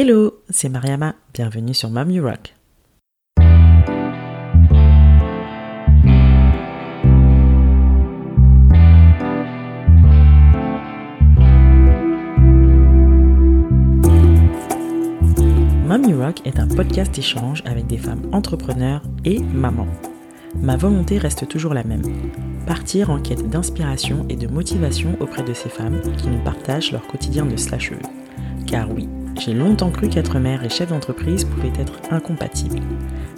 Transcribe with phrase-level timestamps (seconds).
[0.00, 2.54] Hello, c'est Mariama, bienvenue sur Mom You Rock.
[15.84, 19.88] Mom You Rock est un podcast échange avec des femmes entrepreneurs et mamans.
[20.62, 22.04] Ma volonté reste toujours la même,
[22.68, 27.04] partir en quête d'inspiration et de motivation auprès de ces femmes qui nous partagent leur
[27.08, 27.98] quotidien de slasheuse.
[28.64, 29.08] Car oui,
[29.38, 32.80] j'ai longtemps cru qu'être mère et chef d'entreprise pouvaient être incompatibles.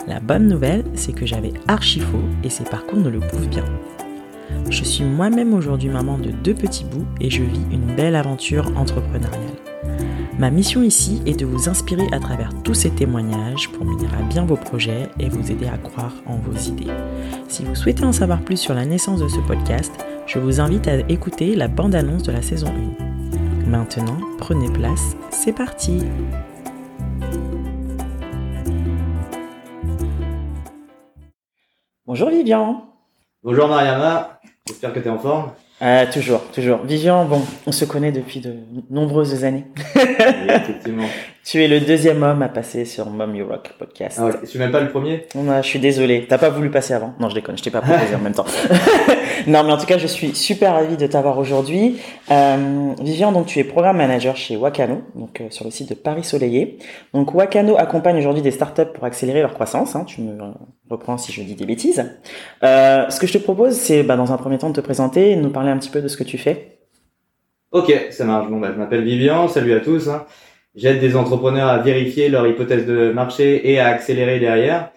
[0.06, 3.64] La bonne nouvelle, c'est que j'avais archi faux et ces parcours ne le prouvent bien.
[4.70, 8.72] Je suis moi-même aujourd'hui maman de deux petits bouts et je vis une belle aventure
[8.76, 9.40] entrepreneuriale.
[10.38, 14.22] Ma mission ici est de vous inspirer à travers tous ces témoignages pour mener à
[14.22, 16.90] bien vos projets et vous aider à croire en vos idées.
[17.48, 19.92] Si vous souhaitez en savoir plus sur la naissance de ce podcast,
[20.26, 22.68] je vous invite à écouter la bande-annonce de la saison
[23.00, 23.09] 1.
[23.70, 26.02] Maintenant, prenez place, c'est parti
[32.04, 32.84] Bonjour Vivian
[33.44, 35.52] Bonjour Mariama, j'espère que tu es en forme.
[35.82, 36.78] Euh, toujours, toujours.
[36.78, 38.56] Vivian, bon, on se connaît depuis de
[38.90, 39.66] nombreuses années.
[39.94, 40.02] Oui,
[40.48, 41.06] effectivement.
[41.44, 44.18] tu es le deuxième homme à passer sur Mom You Rock podcast.
[44.20, 46.26] Ah ouais, je suis même pas le premier On a- je suis désolé.
[46.28, 47.56] T'as pas voulu passer avant Non, je déconne.
[47.56, 48.44] Je t'ai pas proposé en même temps.
[49.46, 51.98] non, mais en tout cas, je suis super ravie de t'avoir aujourd'hui.
[52.30, 55.94] Euh, Vivian, donc tu es programme manager chez Wakano, donc euh, sur le site de
[55.94, 56.78] Paris Soleillé.
[57.14, 59.96] Donc Wakano accompagne aujourd'hui des startups pour accélérer leur croissance.
[59.96, 60.04] hein.
[60.06, 60.50] tu me euh,
[60.90, 62.04] reprends si je dis des bêtises.
[62.62, 65.30] Euh, ce que je te propose, c'est bah, dans un premier temps de te présenter
[65.32, 66.76] et de nous parler un petit peu de ce que tu fais.
[67.72, 68.48] Ok, ça marche.
[68.50, 70.08] Bon, bah, je m'appelle Vivian, salut à tous.
[70.08, 70.26] hein.
[70.76, 74.90] J'aide des entrepreneurs à vérifier leur hypothèse de marché et à accélérer derrière.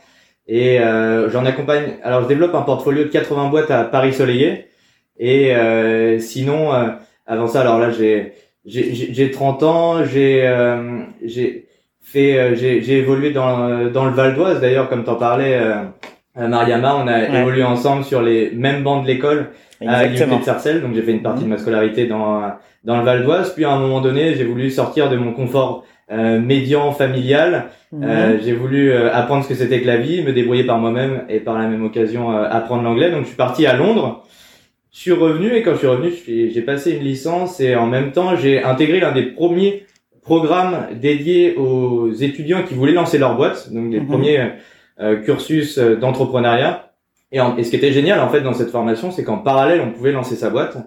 [0.48, 1.98] Et euh, j'en accompagne.
[2.04, 4.68] Alors, je développe un portfolio de 80 boîtes à Paris Soleillé.
[5.18, 6.90] Et euh, sinon, euh,
[7.26, 8.34] avant ça, alors là, j'ai
[8.66, 10.06] j'ai j'ai- j'ai 30 ans.
[10.06, 11.68] J'ai euh, j'ai
[12.02, 14.62] fait euh, j'ai évolué dans dans le Val d'Oise.
[14.62, 15.86] D'ailleurs, comme t'en parlais, euh, euh,
[16.36, 17.42] Mariama, on a Ouais.
[17.42, 19.50] évolué ensemble sur les mêmes bancs de l'école
[19.86, 21.50] à l'université de Sarcelles, donc j'ai fait une partie Mhm.
[21.50, 22.42] de ma scolarité dans
[22.86, 23.54] dans le Val d'Oise.
[23.54, 27.66] Puis à un moment donné, j'ai voulu sortir de mon confort euh, médian familial.
[27.94, 28.04] Mhm.
[28.04, 31.22] Euh, j'ai voulu euh, apprendre ce que c'était que la vie, me débrouiller par moi-même
[31.30, 33.10] et par la même occasion euh, apprendre l'anglais.
[33.10, 34.24] Donc je suis parti à Londres.
[34.92, 38.12] Je suis revenu et quand je suis revenu, j'ai passé une licence et en même
[38.12, 39.86] temps j'ai intégré l'un des premiers
[40.22, 44.08] programmes dédiés aux étudiants qui voulaient lancer leur boîte, donc des Mhm.
[44.08, 44.48] premiers euh,
[45.26, 46.92] cursus euh, d'entrepreneuriat.
[47.32, 49.82] Et, en- et ce qui était génial en fait dans cette formation, c'est qu'en parallèle
[49.82, 50.78] on pouvait lancer sa boîte.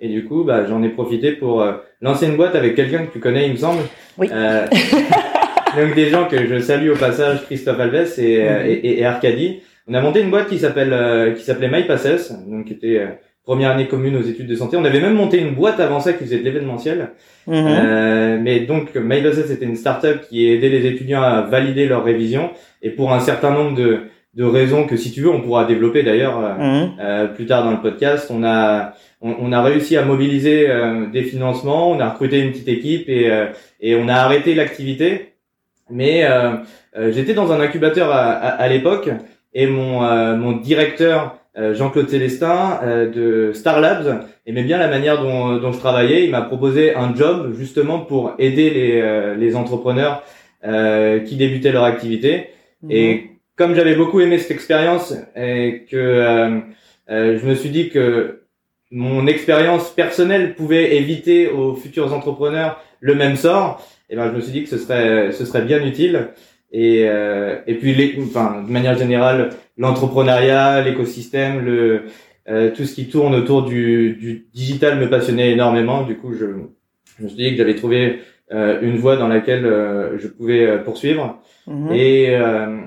[0.00, 3.12] Et du coup, bah, j'en ai profité pour euh, lancer une boîte avec quelqu'un que
[3.12, 3.82] tu connais, il me semble.
[4.18, 4.28] Oui.
[4.32, 4.66] Euh,
[5.76, 8.66] donc des gens que je salue au passage, Christophe Alves et, euh, Mhm.
[8.66, 9.60] et, et, et Arcadie.
[9.88, 13.06] On a monté une boîte qui s'appelle euh, qui s'appelait MyPasses, donc qui était euh,
[13.44, 14.76] première année commune aux études de santé.
[14.76, 17.10] On avait même monté une boîte avant ça qui faisait de l'événementiel.
[17.46, 17.54] Mhm.
[17.56, 22.50] Euh, mais donc MyPasses c'était une startup qui aidait les étudiants à valider leur révision
[22.82, 24.00] et pour un certain nombre de
[24.34, 26.90] de raisons que si tu veux on pourra développer d'ailleurs euh, Mhm.
[27.00, 31.06] euh, plus tard dans le podcast, on a on, on a réussi à mobiliser euh,
[31.12, 33.46] des financements, on a recruté une petite équipe et euh,
[33.80, 35.32] et on a arrêté l'activité.
[35.90, 36.24] Mais
[37.10, 39.10] j'étais dans un incubateur à, à, à l'époque
[39.52, 45.22] et mon euh, mon directeur Jean-Claude Célestin euh, de Star Labs aimait bien la manière
[45.22, 46.24] dont dont je travaillais.
[46.24, 50.22] Il m'a proposé un job justement pour aider les euh, les entrepreneurs
[50.64, 52.50] euh, qui débutaient leur activité.
[52.82, 52.90] Mhm.
[52.90, 56.60] Et comme j'avais beaucoup aimé cette expérience et que euh,
[57.10, 58.42] euh, je me suis dit que
[58.90, 64.40] mon expérience personnelle pouvait éviter aux futurs entrepreneurs le même sort, et ben je me
[64.40, 66.28] suis dit que ce serait ce serait bien utile.
[66.72, 72.02] Et euh, et puis les, enfin de manière générale l'entrepreneuriat, l'écosystème, le
[72.48, 76.02] euh, tout ce qui tourne autour du, du digital me passionnait énormément.
[76.02, 76.46] Du coup je
[77.18, 78.20] je me suis dit que j'avais trouvé
[78.52, 81.38] euh, une voie dans laquelle euh, je pouvais euh, poursuivre.
[81.66, 81.92] Mhm.
[81.92, 82.78] Et euh,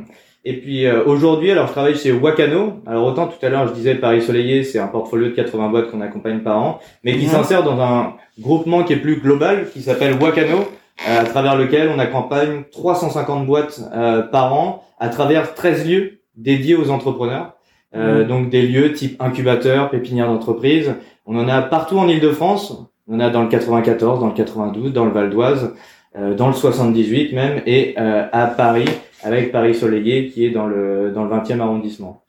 [0.48, 2.82] et puis euh, aujourd'hui, alors je travaille chez Wakano.
[2.86, 5.92] Alors autant tout à l'heure je disais Paris Soleillé, c'est un portfolio de 80 boîtes
[5.92, 7.32] qu'on accompagne par an, mais qui Mhm.
[7.32, 10.68] s'insère dans un groupement qui est plus global, qui s'appelle Wakano,
[11.06, 16.76] à travers lequel on accompagne 350 boîtes euh, par an à travers 13 lieux dédiés
[16.76, 17.56] aux entrepreneurs.
[17.96, 18.26] Euh.
[18.26, 20.96] Donc des lieux type incubateur, pépinière d'entreprise.
[21.26, 22.78] On en a partout en Île-de-France.
[23.08, 25.76] On en a dans le 94, dans le 92, dans le Val d'Oise,
[26.18, 28.90] euh, dans le 78 même, et euh, à Paris
[29.24, 32.24] avec Paris Soleillé qui est dans le dans le 20e arrondissement.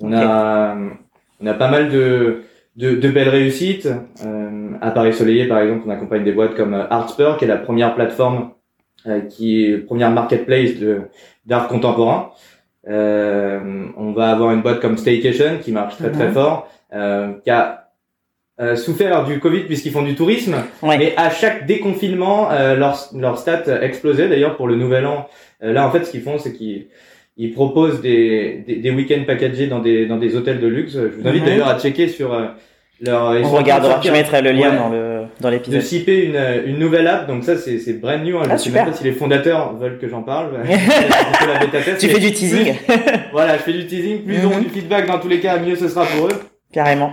[0.00, 0.76] On a
[1.40, 2.42] on a pas mal de
[2.76, 3.88] de, de belles réussites.
[4.24, 7.56] Euh, à Paris Soleillé par exemple, on accompagne des boîtes comme Artspur qui est la
[7.58, 8.50] première plateforme
[9.06, 11.02] euh, qui est première marketplace de
[11.44, 12.30] d'art contemporain.
[12.88, 16.32] Euh, on va avoir une boîte comme Staycation qui marche très très Mhm.
[16.32, 17.78] fort, euh, qui a
[18.60, 20.54] euh, souffert du Covid puisqu'ils font du tourisme.
[20.82, 20.98] Ouais.
[20.98, 24.28] Mais à chaque déconfinement, euh, leur, leur stats explosaient.
[24.28, 25.26] D'ailleurs, pour le nouvel an,
[25.62, 26.88] euh, là, en fait, ce qu'ils font, c'est qu'ils
[27.36, 30.92] ils proposent des, des, des week-ends packagés dans des, dans des hôtels de luxe.
[30.94, 31.48] Je vous invite Mhm.
[31.48, 32.46] d'ailleurs à checker sur euh,
[33.00, 33.36] leur...
[33.38, 34.76] ils On de regardera, je mettrai le lien Ouais.
[34.76, 35.80] dans le dans de l'épisode.
[35.82, 37.26] shipper une, une nouvelle app.
[37.26, 38.36] Donc ça, c'est c'est brand new.
[38.36, 38.42] Hein.
[38.44, 38.84] Ah, je sais super.
[38.84, 40.50] même pas si les fondateurs veulent que j'en parle.
[40.64, 42.96] Je fais la bêta test, Tu fais du teasing, plus-
[43.32, 44.22] voilà, je fais du teasing.
[44.24, 44.64] Plus ils auront Mhm.
[44.64, 46.32] du feedback dans tous les cas, mieux ce sera pour eux.
[46.72, 47.12] carrément.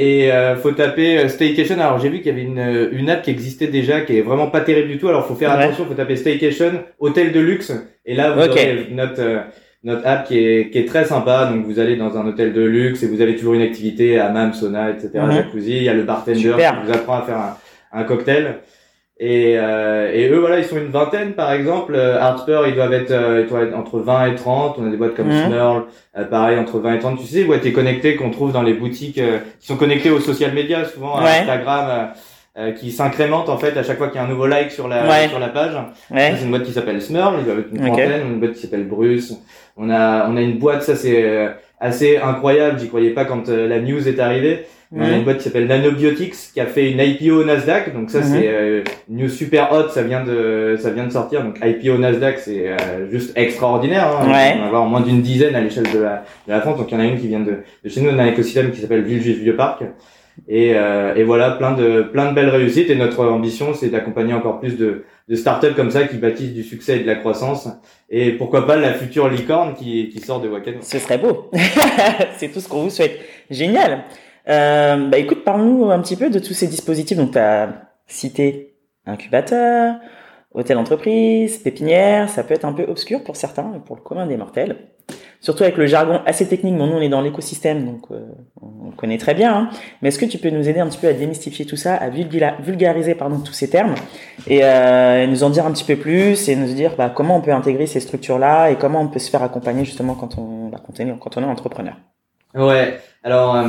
[0.00, 1.74] Et euh, faut taper euh, Staycation.
[1.80, 4.22] Alors j'ai vu qu'il y avait une, euh, une app qui existait déjà, qui est
[4.22, 5.08] vraiment pas terrible du tout.
[5.08, 5.64] Alors faut faire Ouais.
[5.64, 7.72] attention, faut taper Staycation, hôtel de luxe.
[8.06, 8.50] Et là vous Ok.
[8.52, 9.38] aurez notre euh,
[9.82, 11.50] notre app qui est qui est très sympa.
[11.52, 14.52] Donc vous allez dans un hôtel de luxe et vous avez toujours une activité, hammam,
[14.54, 15.10] sauna, etc.
[15.14, 15.32] Mhm.
[15.32, 15.76] Jacuzzi.
[15.78, 16.80] Il y a le bartender Super.
[16.80, 17.56] qui vous apprend à faire un,
[17.92, 18.58] un cocktail.
[19.20, 21.92] Et, euh, et eux, voilà, ils sont une vingtaine, par exemple.
[21.96, 24.76] Euh, Harper, ils doivent être, euh, ils doivent être entre 20 et 30.
[24.78, 25.46] On a des boîtes comme Mhm.
[25.46, 25.84] Snurl,
[26.16, 27.18] euh, pareil, entre 20 et 30.
[27.18, 30.52] Tu sais, boîtes connectées qu'on trouve dans les boutiques, euh, qui sont connectées aux social
[30.54, 31.30] media, souvent à Ouais.
[31.40, 32.10] Instagram,
[32.58, 34.86] euh, qui s'incrémentent, en fait, à chaque fois qu'il y a un nouveau like sur
[34.86, 35.26] la, Ouais.
[35.28, 35.72] sur la page.
[36.36, 38.20] C'est une boîte qui s'appelle Smurl, ils doivent être une trentaine.
[38.34, 39.34] Une boîte qui s'appelle Bruce.
[39.76, 41.48] On a, on a une boîte, ça c'est
[41.80, 42.78] assez incroyable.
[42.78, 44.66] J'y croyais pas quand la news est arrivée.
[44.98, 47.92] A une boîte qui s'appelle Nanobiotics qui a fait une IPO au Nasdaq.
[47.92, 48.24] Donc ça Mhm.
[48.24, 51.42] c'est euh, une news super hot, ça vient de ça vient de sortir.
[51.44, 54.06] Donc IPO au Nasdaq c'est euh, juste extraordinaire.
[54.08, 54.26] Hein.
[54.30, 54.54] Ouais.
[54.56, 56.78] On va avoir moins d'une dizaine à l'échelle de la de la France.
[56.78, 58.26] Donc il y en a une qui vient de, de chez nous, on a un
[58.28, 59.82] écosystème qui s'appelle Villejuif Vieux Parc.
[60.48, 62.88] Et, euh, et voilà plein de plein de belles réussites.
[62.88, 66.62] Et notre ambition c'est d'accompagner encore plus de de startups comme ça qui bâtissent du
[66.62, 67.68] succès et de la croissance.
[68.08, 70.78] Et pourquoi pas la future licorne qui qui sort de Wakano.
[70.80, 71.50] Ce serait beau.
[72.38, 73.18] c'est tout ce qu'on vous souhaite.
[73.50, 74.04] Génial.
[74.48, 77.16] Euh, bah écoute, parle-nous un petit peu de tous ces dispositifs.
[77.16, 77.68] Donc, tu as
[78.06, 78.74] cité
[79.06, 79.96] incubateur,
[80.52, 82.28] hôtel entreprise, pépinière.
[82.28, 84.76] Ça peut être un peu obscur pour certains, et pour le commun des mortels.
[85.40, 86.76] Surtout avec le jargon assez technique.
[86.76, 88.26] Bon, nous, on est dans l'écosystème, donc euh,
[88.60, 89.54] on connaît très bien.
[89.54, 89.70] hein.
[90.02, 92.10] Mais est-ce que tu peux nous aider un petit peu à démystifier tout ça, à
[92.10, 93.94] vulgariser pardon, tous ces termes
[94.48, 97.40] et, euh, nous en dire un petit peu plus et nous dire bah, comment on
[97.40, 100.80] peut intégrer ces structures-là et comment on peut se faire accompagner justement quand on, bah,
[100.84, 101.94] quand on, est, entrepreneur?
[102.54, 102.98] Ouais.
[103.22, 103.68] Alors, euh,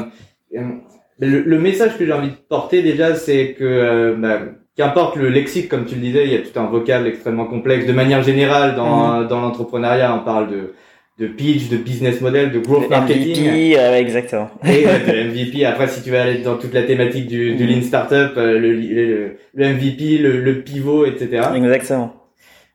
[0.51, 4.39] le, le message que j'ai envie de porter déjà, c'est que euh, bah,
[4.77, 7.85] qu'importe le lexique, comme tu le disais, il y a tout un vocable extrêmement complexe.
[7.85, 10.73] De manière générale, dans, dans l'entrepreneuriat, on parle de
[11.19, 13.45] de pitch, de business model, de growth marketing.
[13.49, 14.49] MVP, euh, exactement.
[14.63, 15.65] Et de MVP.
[15.65, 17.69] Après, si tu veux aller dans toute la thématique du, du Mhm.
[17.69, 21.41] lean startup, euh, le, le, le MVP, le, le pivot, etc.
[21.57, 22.15] Exactement.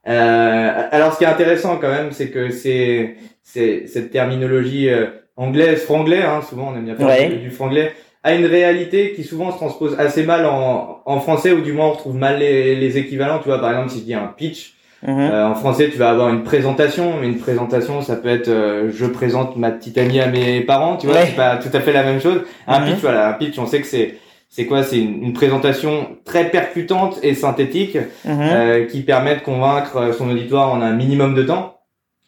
[0.06, 5.06] Euh, alors, ce qui est intéressant quand même, c'est que c'est c'est cette terminologie euh,
[5.36, 7.28] anglaise, franglais, hein, souvent on aime bien parler Ouais.
[7.36, 7.92] du franglais,
[8.22, 11.86] a une réalité qui souvent se transpose assez mal en, en français, ou du moins
[11.86, 13.38] on retrouve mal les, les équivalents.
[13.38, 14.72] Tu vois, par exemple, si je dis un pitch,
[15.06, 15.20] Mhm.
[15.20, 18.90] euh, en français, tu vas avoir une présentation, mais une présentation, ça peut être euh,
[18.90, 21.26] je présente ma petite amie à mes parents, tu vois, Ouais.
[21.26, 22.40] c'est pas tout à fait la même chose.
[22.66, 22.86] Un Mhm.
[22.86, 24.14] pitch, voilà, un pitch, on sait que c'est
[24.48, 24.82] c'est quoi?
[24.84, 28.38] C'est une, une présentation très percutante et synthétique Mhm.
[28.40, 31.80] euh, qui permet de convaincre euh, son auditoire en un minimum de temps.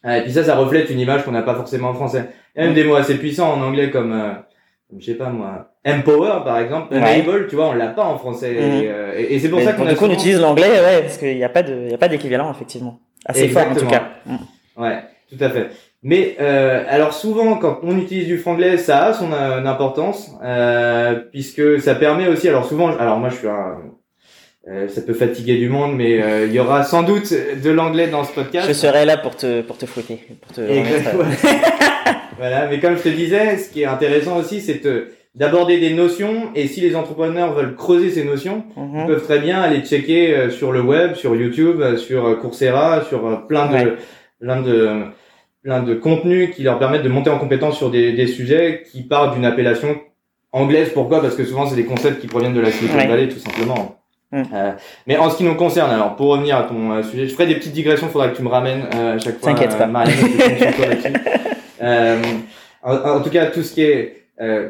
[0.05, 2.25] Euh, et puis ça, ça reflète une image qu'on n'a pas forcément en français.
[2.57, 4.33] Même des mots assez puissants en anglais comme, euh,
[4.99, 6.99] je sais pas moi, empower par exemple, Ouais.
[7.21, 8.51] enable, tu vois, on l'a pas en français.
[8.51, 8.57] Mhm.
[8.83, 11.01] Et, euh, et- et c'est pour Mais ça qu'on du coup, on utilise l'anglais, ouais,
[11.01, 12.99] parce qu'il n'y a pas de, il y a pas d'équivalent, effectivement.
[13.25, 13.91] Assez fort, en tout Exactement.
[13.99, 14.07] cas.
[14.25, 14.81] Mm.
[14.83, 14.97] Ouais,
[15.29, 15.67] tout à fait.
[16.03, 21.15] Mais euh, alors souvent, quand on utilise du franglais, ça a son euh, importance euh,
[21.31, 22.47] puisque ça permet aussi.
[22.47, 23.77] Alors souvent, alors moi je suis un,
[24.69, 28.07] euh, ça peut fatiguer du monde, mais euh, il y aura sans doute de l'anglais
[28.07, 28.67] dans ce podcast.
[28.67, 31.23] Je serai là pour te, pour te fouetter, pour te Exactement.
[32.37, 35.93] voilà, mais comme je te disais, ce qui est intéressant aussi, c'est de- d'aborder des
[35.93, 36.49] notions.
[36.55, 39.07] Et si les entrepreneurs veulent creuser ces notions, euh, ils mhm.
[39.07, 43.03] peuvent très bien aller checker euh, sur le web, sur YouTube, euh, sur euh, Coursera,
[43.07, 43.93] sur plein de, Ouais.
[44.39, 44.89] plein de,
[45.63, 49.03] plein de contenus qui leur permettent de monter en compétence sur des, des sujets qui
[49.03, 49.99] partent d'une appellation
[50.51, 50.89] anglaise.
[50.93, 51.21] Pourquoi?
[51.21, 53.07] Parce que souvent, c'est des concepts qui proviennent de la Silicon Ouais.
[53.07, 53.97] Valley, tout simplement.
[54.31, 54.43] Mm.
[54.53, 54.71] Euh,
[55.05, 57.47] mais en ce qui nous concerne, alors pour revenir à ton euh, sujet, je ferai
[57.47, 58.07] des petites digressions.
[58.09, 59.53] Faudra que tu me ramènes euh, à chaque fois.
[59.53, 59.85] T'inquiète pas.
[59.87, 60.17] Marianne,
[61.81, 62.21] Euh,
[62.83, 64.69] en, en tout cas, tout ce qui est euh,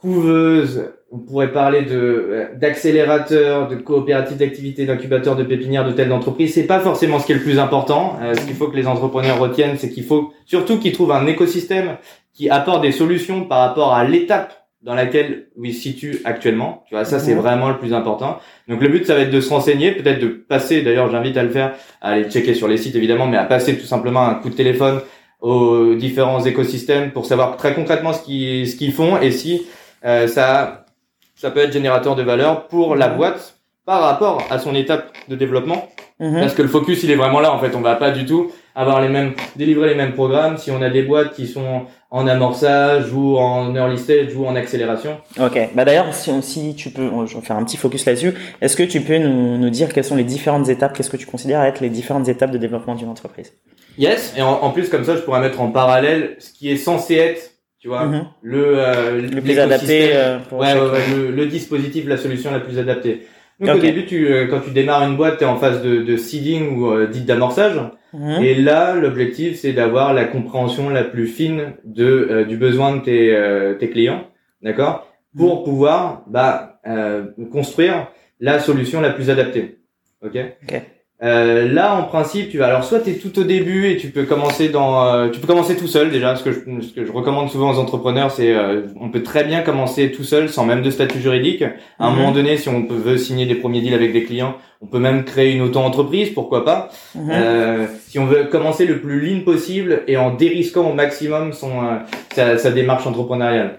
[0.00, 6.52] couveuse, on pourrait parler de euh, d'accélérateur, de coopérative d'activité, d'incubateur, de pépinière, d'hôtel d'entreprise.
[6.54, 8.18] C'est pas forcément ce qui est le plus important.
[8.22, 11.26] Euh, ce qu'il faut que les entrepreneurs retiennent, c'est qu'il faut surtout qu'ils trouvent un
[11.26, 11.96] écosystème
[12.32, 16.84] qui apporte des solutions par rapport à l'étape dans laquelle ils se situent actuellement.
[16.88, 17.40] Tu vois, ça c'est Mhm.
[17.40, 18.38] vraiment le plus important.
[18.68, 20.82] Donc le but, ça va être de se renseigner, peut-être de passer.
[20.82, 23.78] D'ailleurs, j'invite à le faire, à aller checker sur les sites évidemment, mais à passer
[23.78, 25.00] tout simplement un coup de téléphone
[25.44, 29.66] aux différents écosystèmes pour savoir très concrètement ce qu'ils ce qu'ils font et si
[30.06, 30.86] euh, ça
[31.36, 35.36] ça peut être générateur de valeur pour la boîte par rapport à son étape de
[35.36, 35.88] développement.
[36.20, 36.40] Mhm.
[36.40, 37.74] parce que le focus il est vraiment là en fait.
[37.74, 40.56] On va pas du tout avoir les mêmes délivrer les mêmes programmes.
[40.56, 44.54] Si on a des boîtes qui sont en amorçage ou en early stage ou en
[44.54, 45.16] accélération.
[45.40, 45.58] Ok.
[45.74, 48.34] Bah d'ailleurs, si, si tu peux, je vais faire un petit focus là-dessus.
[48.60, 50.96] Est-ce que tu peux nous, nous dire quelles sont les différentes étapes?
[50.96, 53.52] Qu'est-ce que tu considères être les différentes étapes de développement d'une entreprise?
[53.98, 54.32] Yes.
[54.36, 57.50] Et en, plus, comme ça, je pourrais mettre en parallèle ce qui est censé être,
[57.80, 58.24] tu vois, Mhm.
[58.42, 62.52] le euh, Le plus adapté euh, pour Ouais, ouais, ouais, le, le dispositif, la solution
[62.52, 63.26] la plus adaptée.
[63.58, 66.02] Donc au début, tu, euh, quand tu démarres une boîte, tu es en phase de,
[66.02, 67.74] de seeding ou euh, dite d'amorçage.
[68.14, 68.44] Mhm.
[68.44, 73.02] Et là, l'objectif, c'est d'avoir la compréhension la plus fine de euh, du besoin de
[73.02, 74.28] tes, euh, tes clients,
[74.62, 79.78] d'accord, pour pouvoir bah, euh, construire la solution la plus adaptée.
[80.22, 80.38] Ok?
[80.62, 80.82] Ok.
[81.22, 84.08] Euh, là, en principe, tu vas alors soit tu es tout au début et tu
[84.08, 86.34] peux commencer dans, euh, tu peux commencer tout seul déjà.
[86.34, 89.44] Ce que je, ce que je recommande souvent aux entrepreneurs, c'est euh, on peut très
[89.44, 91.62] bien commencer tout seul sans même de statut juridique.
[91.62, 92.16] À un Mhm.
[92.16, 94.98] moment donné, si on peut, veut signer des premiers deals avec des clients, on peut
[94.98, 96.90] même créer une auto-entreprise, pourquoi pas.
[97.14, 97.30] Mhm.
[97.32, 101.84] Euh, si on veut commencer le plus lean possible et en dérisquant au maximum son
[101.84, 101.98] euh,
[102.34, 103.78] sa, sa démarche entrepreneuriale.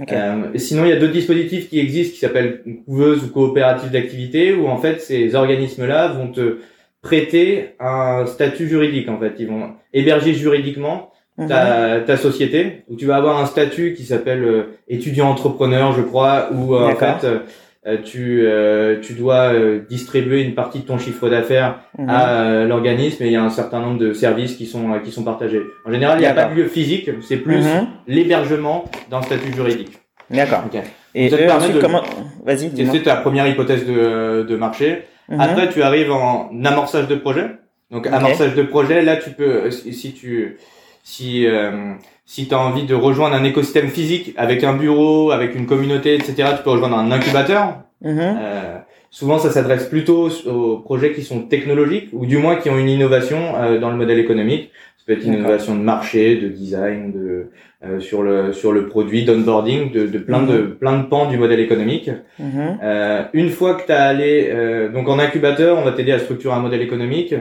[0.00, 0.12] Ok.
[0.12, 4.54] Euh, sinon, il y a d'autres dispositifs qui existent qui s'appellent couveuse ou coopérative d'activité
[4.54, 6.58] où en fait ces organismes-là vont te
[7.06, 9.34] prêter un statut juridique en fait.
[9.38, 11.48] Ils vont héberger juridiquement Mhm.
[11.48, 16.00] ta, ta société où tu vas avoir un statut qui s'appelle euh, étudiant entrepreneur, je
[16.00, 20.86] crois, où euh, en fait euh, tu euh, tu dois euh, distribuer une partie de
[20.86, 22.08] ton chiffre d'affaires Mhm.
[22.08, 24.98] à euh, l'organisme et il y a un certain nombre de services qui sont euh,
[25.04, 25.60] qui sont partagés.
[25.86, 27.86] En général, il n'y a pas de lieu physique, c'est plus Mhm.
[28.08, 29.92] l'hébergement d'un statut juridique.
[30.30, 30.62] D'accord.
[30.66, 30.80] Ok.
[31.14, 32.02] Et eux, ensuite, de- comment
[32.44, 32.70] Vas-y.
[32.92, 35.02] C'est ta première hypothèse de, de marché.
[35.28, 35.40] Mhm.
[35.40, 37.46] Après, tu arrives en amorçage de projet.
[37.90, 40.56] Donc, amorçage de projet, là, tu peux, si si tu,
[41.02, 45.54] si, euh, si tu as envie de rejoindre un écosystème physique avec un bureau, avec
[45.54, 47.82] une communauté, etc., tu peux rejoindre un incubateur.
[48.02, 48.18] Mhm.
[48.18, 48.78] Euh,
[49.10, 52.88] souvent, ça s'adresse plutôt aux projets qui sont technologiques ou du moins qui ont une
[52.88, 54.70] innovation euh, dans le modèle économique.
[54.98, 57.50] Ça peut être une innovation de marché, de design, de
[57.84, 61.36] euh, sur le sur le produit, d'onboarding, de, de plein de plein de pans du
[61.38, 62.10] modèle économique.
[62.38, 62.78] Mhm.
[62.82, 66.18] Euh, une fois que tu as allé euh, donc en incubateur, on va t'aider à
[66.18, 67.34] structurer un modèle économique,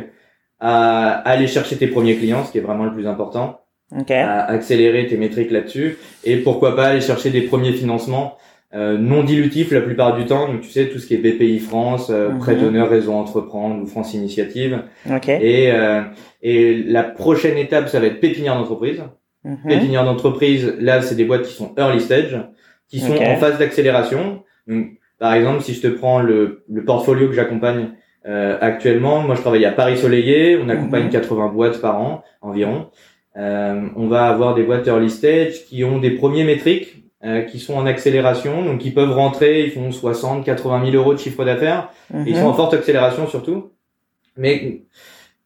[0.60, 3.62] à aller chercher tes premiers clients, ce qui est vraiment le plus important,
[3.98, 4.12] Ok.
[4.12, 8.38] à accélérer tes métriques là-dessus, et pourquoi pas aller chercher des premiers financements
[8.74, 10.48] euh, non dilutifs la plupart du temps.
[10.50, 12.40] Donc tu sais tout ce qui est BPI France, euh, Mhm.
[12.40, 14.82] prêt d'honneur, réseau entreprendre ou France Initiative.
[15.10, 15.30] Ok.
[15.30, 16.02] Et euh,
[16.42, 19.02] et la prochaine étape, ça va être pépinière d'entreprise.
[19.46, 19.58] Mhm.
[19.68, 22.38] Pépinière d'entreprise, là, c'est des boîtes qui sont early stage,
[22.90, 24.44] qui sont en phase d'accélération.
[25.20, 27.92] Par exemple, si je te prends le, le portfolio que j'accompagne
[28.28, 31.12] euh, actuellement, moi, je travaille à Paris Soleillé, on accompagne Mhm.
[31.12, 32.88] 80 boîtes par an environ.
[33.38, 37.60] Euh, on va avoir des boîtes early stage qui ont des premiers métriques euh, qui
[37.60, 41.46] sont en accélération, donc ils peuvent rentrer, ils font 60, 80 000 euros de chiffre
[41.46, 41.90] d'affaires.
[42.14, 42.24] Mhm.
[42.28, 43.72] Ils sont en forte accélération surtout.
[44.38, 44.82] Mais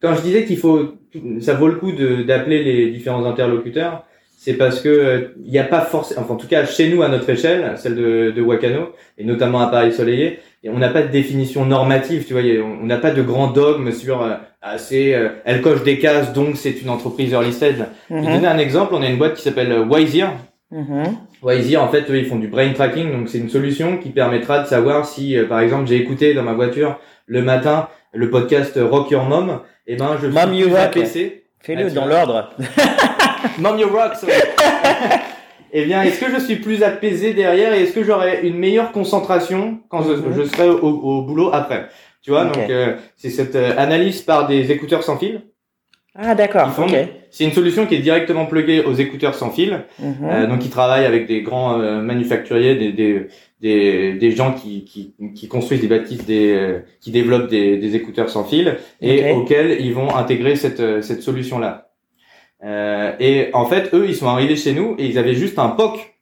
[0.02, 0.94] quand je disais qu'il faut,
[1.42, 4.04] ça vaut le coup d'appeler les différents interlocuteurs,
[4.38, 7.02] c'est parce que euh, il n'y a pas forcément, enfin en tout cas chez nous
[7.04, 10.90] à notre échelle, celle de, de Wakano et notamment à Paris Soleillé, et on n'a
[10.90, 12.42] pas de définition normative, tu vois,
[12.82, 16.32] on n'a pas de grand dogme sur euh, ah, c'est, euh, elle coche des cases
[16.34, 17.76] donc c'est une entreprise early stage.
[18.10, 18.34] Je vais Mhm.
[18.36, 20.32] donner un exemple, on a une boîte qui s'appelle euh, Wiseer.
[20.72, 21.04] Mhm.
[21.42, 24.60] Wiseer, en fait, eux, ils font du brain tracking, donc c'est une solution qui permettra
[24.60, 28.78] de savoir si, euh, par exemple, j'ai écouté dans ma voiture le matin le podcast
[28.82, 30.98] Rock Your Mom, et ben je Mom suis You Rock.
[31.62, 32.50] Fais-le Ah, dans l'ordre.
[33.60, 34.14] Mom You Rock.
[35.72, 38.92] Eh bien, est-ce que je suis plus apaisé derrière et est-ce que j'aurai une meilleure
[38.92, 40.34] concentration quand je, Mhm.
[40.36, 41.90] je serai au, au boulot après?
[42.24, 45.44] Tu vois, donc euh, c'est cette euh, analyse par des écouteurs sans fil.
[46.18, 46.70] Ah d'accord.
[46.70, 47.08] Ils font- Ok.
[47.30, 49.82] C'est une solution qui est directement pluguée aux écouteurs sans fil.
[50.00, 50.16] Mhm.
[50.24, 53.28] Euh, donc ils travaillent avec des grands euh, manufacturiers, des, des,
[53.62, 57.96] des, des gens qui, qui, qui construisent des bâtisses, des, euh, qui développent des, des
[57.96, 61.90] écouteurs sans fil et auxquels ils vont intégrer cette, euh, cette solution-là.
[62.64, 65.70] Euh, et en fait, eux, ils sont arrivés chez nous et ils avaient juste un
[65.70, 66.14] POC.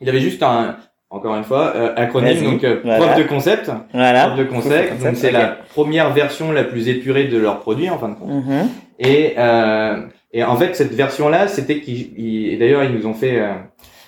[0.00, 0.76] Ils avaient juste un,
[1.10, 3.06] encore une fois, euh, acronyme, donc euh, Voilà.
[3.06, 3.70] preuve de concept.
[3.92, 4.26] Voilà.
[4.28, 5.02] Preuve de concept.
[5.02, 8.30] Donc c'est la première version la plus épurée de leur produit en fin de compte.
[8.44, 8.68] Mhm.
[8.98, 13.52] Et, euh, et en fait, cette version-là, c'était qu'ils, d'ailleurs, ils nous ont fait, euh,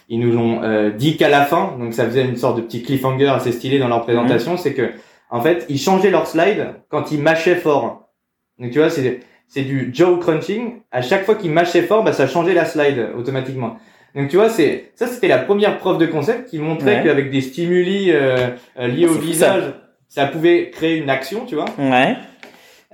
[0.09, 2.83] ils nous ont euh, dit qu'à la fin, donc ça faisait une sorte de petit
[2.83, 4.91] cliffhanger assez stylé dans leur présentation, c'est que,
[5.31, 8.09] en fait, ils changeaient leur slide quand ils mâchaient fort.
[8.59, 10.81] Donc tu vois, c'est c'est du jaw crunching.
[10.91, 13.77] À chaque fois qu'ils mâchaient fort, bah ça changeait la slide automatiquement.
[14.15, 17.03] Donc tu vois, c'est ça, c'était la première preuve de concept qui montrait Ouais.
[17.05, 19.65] qu'avec des stimuli euh, euh, liés au visage,
[20.09, 21.65] ça pouvait créer une action, tu vois.
[21.79, 22.17] Ouais.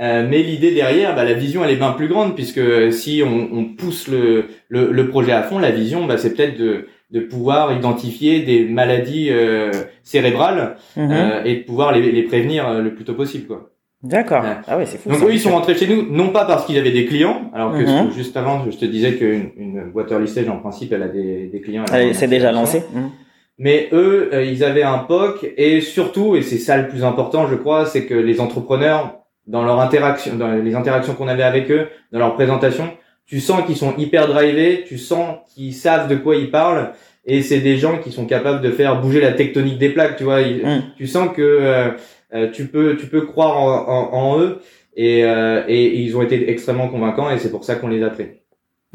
[0.00, 3.50] Euh, mais l'idée derrière, bah, la vision, elle est bien plus grande puisque si on,
[3.52, 7.20] on pousse le, le, le projet à fond, la vision, bah, c'est peut-être de, de
[7.20, 9.70] pouvoir identifier des maladies euh,
[10.02, 11.10] cérébrales Mhm.
[11.10, 13.46] euh, et de pouvoir les, les prévenir euh, le plus tôt possible.
[13.46, 13.70] Quoi.
[14.02, 14.42] D'accord.
[14.66, 15.10] Ah ouais, c'est fou.
[15.10, 15.26] Donc ça.
[15.26, 17.82] eux, ils sont rentrés chez nous, non pas parce qu'ils avaient des clients, alors que
[17.82, 18.12] Mhm.
[18.12, 21.48] juste avant, je te disais qu'une une boîte early stage, en principe, elle a des,
[21.48, 21.84] des clients.
[21.92, 22.80] elle c'est déjà interaction.
[22.80, 22.94] lancé.
[22.98, 23.10] Mhm.
[23.58, 27.46] Mais eux, euh, ils avaient un POC et surtout, et c'est ça le plus important,
[27.46, 31.70] je crois, c'est que les entrepreneurs, dans leur interaction, dans les interactions qu'on avait avec
[31.70, 32.84] eux, dans leur présentation,
[33.30, 36.90] tu sens qu'ils sont hyper drivés, tu sens qu'ils savent de quoi ils parlent,
[37.24, 40.24] et c'est des gens qui sont capables de faire bouger la tectonique des plaques, tu
[40.24, 40.40] vois.
[40.42, 40.82] Ils- Mhm.
[40.98, 41.90] Tu sens que euh,
[42.34, 44.58] euh, tu peux, tu peux croire en, en- en eux,
[44.96, 48.10] et, euh, et ils ont été extrêmement convaincants, et c'est pour ça qu'on les a
[48.10, 48.26] pris.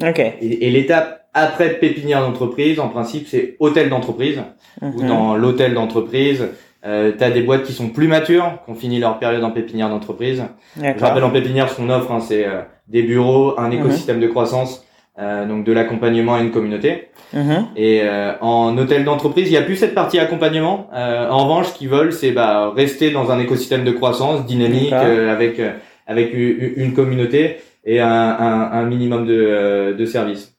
[0.04, 0.20] Ok.
[0.20, 4.40] Et, et l'étape après pépinière d'entreprise, en principe, c'est hôtel d'entreprise
[4.82, 5.08] ou Mhm.
[5.08, 6.46] dans l'hôtel d'entreprise.
[6.86, 9.52] Euh, tu as des boîtes qui sont plus matures, qui ont fini leur période en
[9.52, 10.44] pépinière d'entreprise.
[10.78, 13.74] Je rappelle en pépinière ce qu'on offre, hein, c'est euh, des bureaux, un Mhm.
[13.80, 14.86] écosystème de croissance,
[15.18, 17.08] euh, donc de l'accompagnement à une communauté.
[17.34, 17.68] Mhm.
[17.76, 20.88] Et euh, en hôtel d'entreprise, il n'y a plus cette partie accompagnement.
[20.94, 24.94] Euh, en revanche, ce qu'ils veulent, c'est bah, rester dans un écosystème de croissance dynamique
[24.94, 25.72] euh, avec euh,
[26.08, 30.56] avec une communauté et un, un, un minimum de, euh, de services.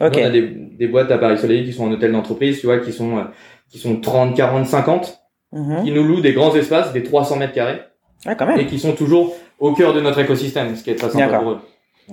[0.00, 0.18] Ok.
[0.18, 2.78] On a des, des boîtes à Paris Soleil qui sont en hôtel d'entreprise, tu vois,
[2.78, 3.22] qui sont euh,
[3.70, 5.18] qui sont 30, 40, 50,
[5.52, 5.84] Mhm.
[5.84, 7.80] qui nous louent des grands espaces, des 300 mètres carrés,
[8.26, 8.58] Ah, quand même.
[8.58, 11.50] et qui sont toujours au cœur de notre écosystème, ce qui est très sympa pour
[11.52, 11.58] eux.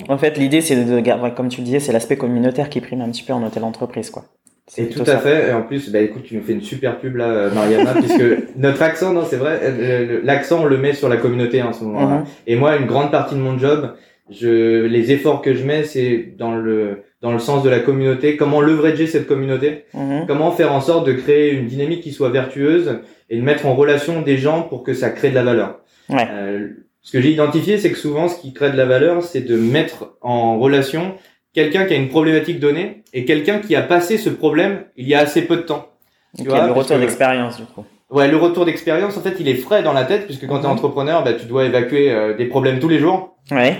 [0.09, 3.01] En fait, l'idée, c'est de garder, comme tu le disais, c'est l'aspect communautaire qui prime
[3.01, 4.23] un petit peu en hôtel entreprise, quoi.
[4.65, 5.17] C'est tout à ça.
[5.19, 5.49] fait.
[5.49, 8.23] Et en plus, bah écoute, tu nous fais une super pub là, euh, Mariana, puisque
[8.55, 11.73] notre accent, non, c'est vrai, euh, l'accent on le met sur la communauté hein, en
[11.73, 12.07] ce moment.
[12.07, 12.25] Mhm.
[12.47, 13.93] Et moi, une grande partie de mon job,
[14.31, 18.37] je, les efforts que je mets, c'est dans le dans le sens de la communauté.
[18.37, 20.25] Comment leverager cette communauté Mhm.
[20.27, 22.99] Comment faire en sorte de créer une dynamique qui soit vertueuse
[23.31, 25.79] et de mettre en relation des gens pour que ça crée de la valeur.
[26.09, 26.27] Ouais.
[26.29, 26.67] Euh,
[27.01, 29.57] ce que j'ai identifié, c'est que souvent, ce qui crée de la valeur, c'est de
[29.57, 31.15] mettre en relation
[31.53, 35.15] quelqu'un qui a une problématique donnée et quelqu'un qui a passé ce problème il y
[35.15, 35.87] a assez peu de temps.
[36.37, 37.85] Tu vois, le retour d'expérience, du coup.
[38.09, 40.65] Ouais, le retour d'expérience, en fait, il est frais dans la tête puisque quand tu
[40.65, 40.73] es Mhm.
[40.73, 43.37] entrepreneur, bah, tu dois évacuer euh, des problèmes tous les jours.
[43.51, 43.77] Ouais.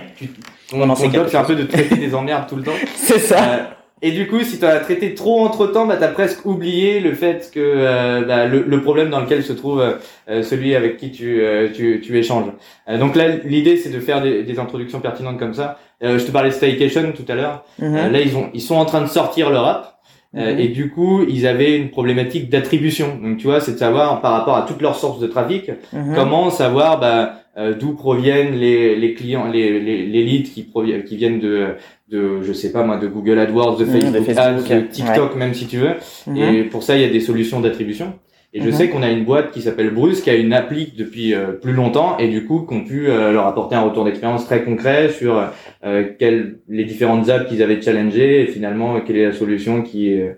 [1.14, 2.72] Job, c'est un peu de traiter des emmerdes tout le temps.
[2.96, 3.38] C'est ça.
[3.44, 3.58] Euh,
[4.06, 7.00] et du coup, si tu as traité trop entre temps, bah, tu as presque oublié
[7.00, 9.82] le fait que euh, bah, le, le problème dans lequel se trouve
[10.30, 12.48] euh, celui avec qui tu, euh, tu, tu échanges.
[12.90, 15.80] Euh, donc là, l'idée, c'est de faire des, des introductions pertinentes comme ça.
[16.04, 17.64] Euh, je te parlais de Staycation tout à l'heure.
[17.80, 17.96] Mhm.
[17.96, 19.90] Euh, là, ils, ont, ils sont en train de sortir leur app.
[20.36, 20.60] Euh, Mhm.
[20.60, 23.20] Et du coup, ils avaient une problématique d'attribution.
[23.22, 26.16] Donc, tu vois, c'est de savoir par rapport à toutes leurs sources de trafic, Mhm.
[26.16, 31.04] comment savoir bah, euh, d'où proviennent les, les clients, les, les, les leads qui, proviennent,
[31.04, 31.68] qui viennent de,
[32.10, 34.74] de, je sais pas moi, de Google AdWords, de Mhm, Facebook, de Facebook, Ads, de
[34.82, 34.88] ouais.
[34.88, 35.94] TikTok, même si tu veux.
[36.28, 36.38] Mhm.
[36.38, 38.14] Et pour ça, il y a des solutions d'attribution.
[38.56, 38.74] Et je Mhm.
[38.74, 41.74] sais qu'on a une boîte qui s'appelle Bruce, qui a une appli depuis euh, plus
[41.74, 45.44] longtemps, et du coup, qu'on pu euh, leur apporter un retour d'expérience très concret sur
[45.84, 50.20] euh, quelles les différentes apps qu'ils avaient challengées, et finalement, quelle est la solution qui
[50.22, 50.34] euh,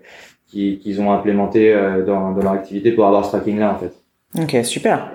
[0.50, 3.94] qui- qu'ils ont implémentée euh, dans, dans leur activité pour avoir ce tracking-là, en fait.
[4.42, 5.12] Ok, super.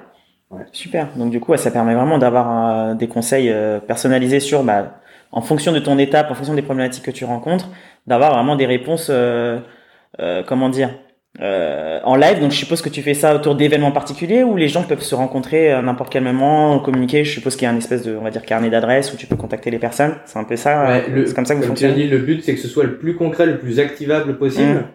[0.51, 0.65] Ouais.
[0.73, 1.09] Super.
[1.17, 5.01] Donc du coup, ouais, ça permet vraiment d'avoir euh, des conseils euh, personnalisés sur, bah,
[5.33, 7.69] en fonction de ton étape, en fonction des problématiques que tu rencontres,
[8.07, 9.61] d'avoir vraiment des réponses, euh,
[10.19, 10.91] euh, comment dire,
[11.41, 12.41] euh, en live.
[12.41, 15.15] Donc je suppose que tu fais ça autour d'événements particuliers où les gens peuvent se
[15.15, 17.23] rencontrer à n'importe quel moment, communiquer.
[17.23, 19.27] Je suppose qu'il y a un espèce de, on va dire, carnet d'adresses où tu
[19.27, 20.17] peux contacter les personnes.
[20.25, 20.85] C'est un peu ça.
[20.85, 21.95] Ouais, c'est comme ça que vous fonctionnez.
[21.95, 24.87] dit, le but, c'est que ce soit le plus concret, le plus activable possible.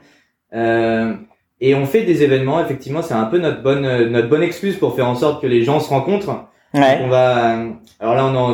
[0.51, 1.13] Mm.
[1.61, 4.43] Euh, et on fait des événements, effectivement, c'est un peu notre bonne euh, notre bonne
[4.43, 6.45] excuse pour faire en sorte que les gens se rencontrent.
[6.73, 6.99] Ouais.
[7.03, 7.55] On va.
[7.57, 7.69] euh,
[8.01, 8.51] Alors là, on en.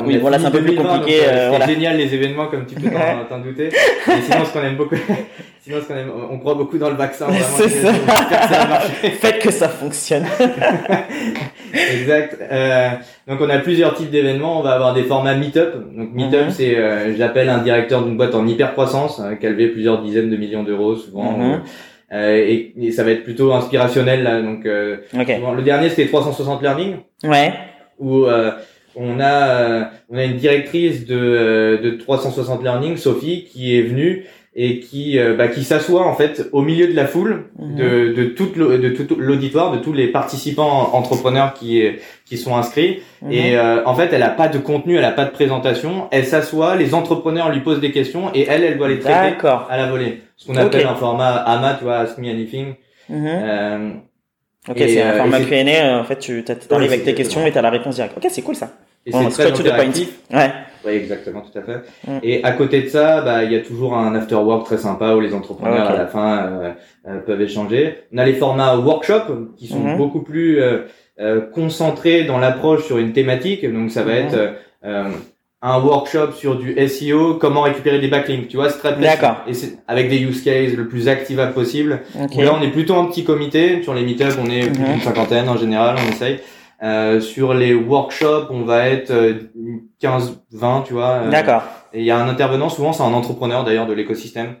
[0.00, 1.66] on Oui, voilà, c'est un peu plus 2020, compliqué, euh, euh, c'est voilà.
[1.68, 2.90] génial les événements, comme tu peux
[3.28, 3.68] t'en douter.
[4.08, 4.96] Mais sinon, ce qu'on aime beaucoup,
[5.62, 7.26] sinon ce qu'on aime, on croit beaucoup dans le vaccin.
[7.26, 7.92] Vraiment, C'est ça.
[8.28, 8.80] que ça.
[9.20, 10.26] Faites que ça fonctionne.
[11.72, 12.38] exact.
[12.50, 12.88] Euh,
[13.28, 14.58] donc on a plusieurs types d'événements.
[14.58, 15.74] On va avoir des formats meet-up.
[15.96, 16.50] Donc meet-up, Mhm.
[16.50, 20.02] c'est, euh, j'appelle un directeur d'une boîte en hyper croissance, euh, qui a levé plusieurs
[20.02, 21.32] dizaines de millions d'euros souvent.
[21.38, 21.60] Mhm.
[22.12, 24.42] Euh, et, et ça va être plutôt inspirationnel là.
[24.42, 25.30] Donc euh, Ok.
[25.34, 26.96] souvent- le dernier c'était 360 learning.
[27.24, 27.52] Ouais.
[27.98, 28.50] où euh,
[28.96, 33.82] on a euh, on a une directrice de euh, de 360 learning Sophie qui est
[33.82, 37.76] venue et qui euh, bah, qui s'assoit en fait au milieu de la foule Mhm.
[37.76, 41.84] de de toute de tout l'auditoire de tous les participants entrepreneurs qui
[42.28, 43.30] qui sont inscrits Mhm.
[43.32, 46.26] et euh, en fait elle a pas de contenu elle a pas de présentation elle
[46.26, 49.86] s'assoit les entrepreneurs lui posent des questions et elle elle doit les traiter à la
[49.88, 52.74] volée ce qu'on appelle un format AMA tu vois Ask Me Anything
[53.10, 53.90] euh,
[54.68, 55.98] Ok, c'est un euh, format Q&A.
[56.00, 58.14] En fait, tu t'arrives avec tes questions et t'as la réponse directe.
[58.18, 58.70] Ok, c'est cool ça.
[59.06, 60.50] et Bon, c'est très interactif Ouais.
[60.86, 61.80] Oui, exactement, tout à fait.
[62.06, 62.18] Mm.
[62.22, 65.14] Et à côté de ça, bah, il y a toujours un after work très sympa
[65.14, 66.70] où les entrepreneurs à la fin euh,
[67.08, 67.98] euh, peuvent échanger.
[68.12, 69.96] On a les formats workshop qui sont Mhm.
[69.96, 70.78] beaucoup plus euh,
[71.20, 73.70] euh, concentrés dans l'approche sur une thématique.
[73.70, 74.18] Donc ça va Mhm.
[74.26, 75.04] être euh,
[75.62, 78.48] un workshop sur du SEO, comment récupérer des backlinks.
[78.48, 78.96] Tu vois, c'est très.
[78.96, 79.42] D'accord.
[79.46, 82.00] Et c'est avec des use cases le plus activable possible.
[82.18, 82.30] Ok.
[82.36, 83.82] Où là, on est plutôt en petit comité.
[83.82, 84.86] Sur les meetups, on est plus Mhm.
[84.92, 86.38] d'une cinquantaine en général, on essaye.
[86.82, 89.12] Euh, sur les workshops, on va être
[90.02, 91.26] 15-20, tu vois.
[91.30, 91.62] D'accord.
[91.92, 94.54] Et il y a un intervenant, souvent c'est un entrepreneur d'ailleurs de l'écosystème.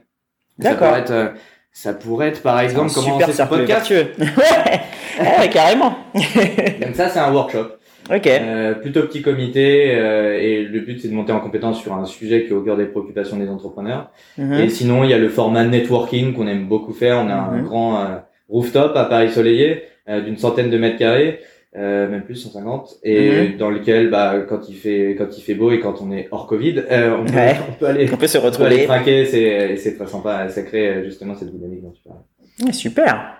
[0.58, 0.78] D'accord.
[0.80, 1.34] Ça pourrait être,
[1.72, 3.90] ça pourrait être par exemple comment super lancer son podcast.
[4.18, 5.96] ouais, ouais, carrément.
[6.14, 7.66] Donc ça c'est un workshop.
[8.14, 8.26] Ok.
[8.26, 12.04] Euh, plutôt petit comité euh, et le but c'est de monter en compétence sur un
[12.04, 14.10] sujet qui est au cœur des préoccupations des entrepreneurs.
[14.36, 14.54] Mhm.
[14.54, 17.18] Et sinon il y a le format networking qu'on aime beaucoup faire.
[17.18, 17.64] On a un Mhm.
[17.64, 18.16] grand euh,
[18.48, 21.40] rooftop à Paris Soleillé euh, d'une centaine de mètres carrés,
[21.76, 23.56] euh, même plus 150, et Mhm.
[23.58, 26.46] dans lequel bah quand il fait quand il fait beau et quand on est hors
[26.46, 27.56] Covid, euh, on, peut, Ouais.
[27.68, 28.86] on peut aller On peut se on peut aller retrouver.
[28.86, 29.24] trinquer.
[29.26, 30.48] C'est c'est très sympa.
[30.48, 32.72] Ça crée euh, justement cette dynamique dont tu parles.
[32.72, 33.34] Super.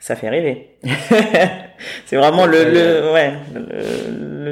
[0.00, 0.70] Ça fait rêver.
[2.06, 3.60] c'est vraiment le, le, ouais, le,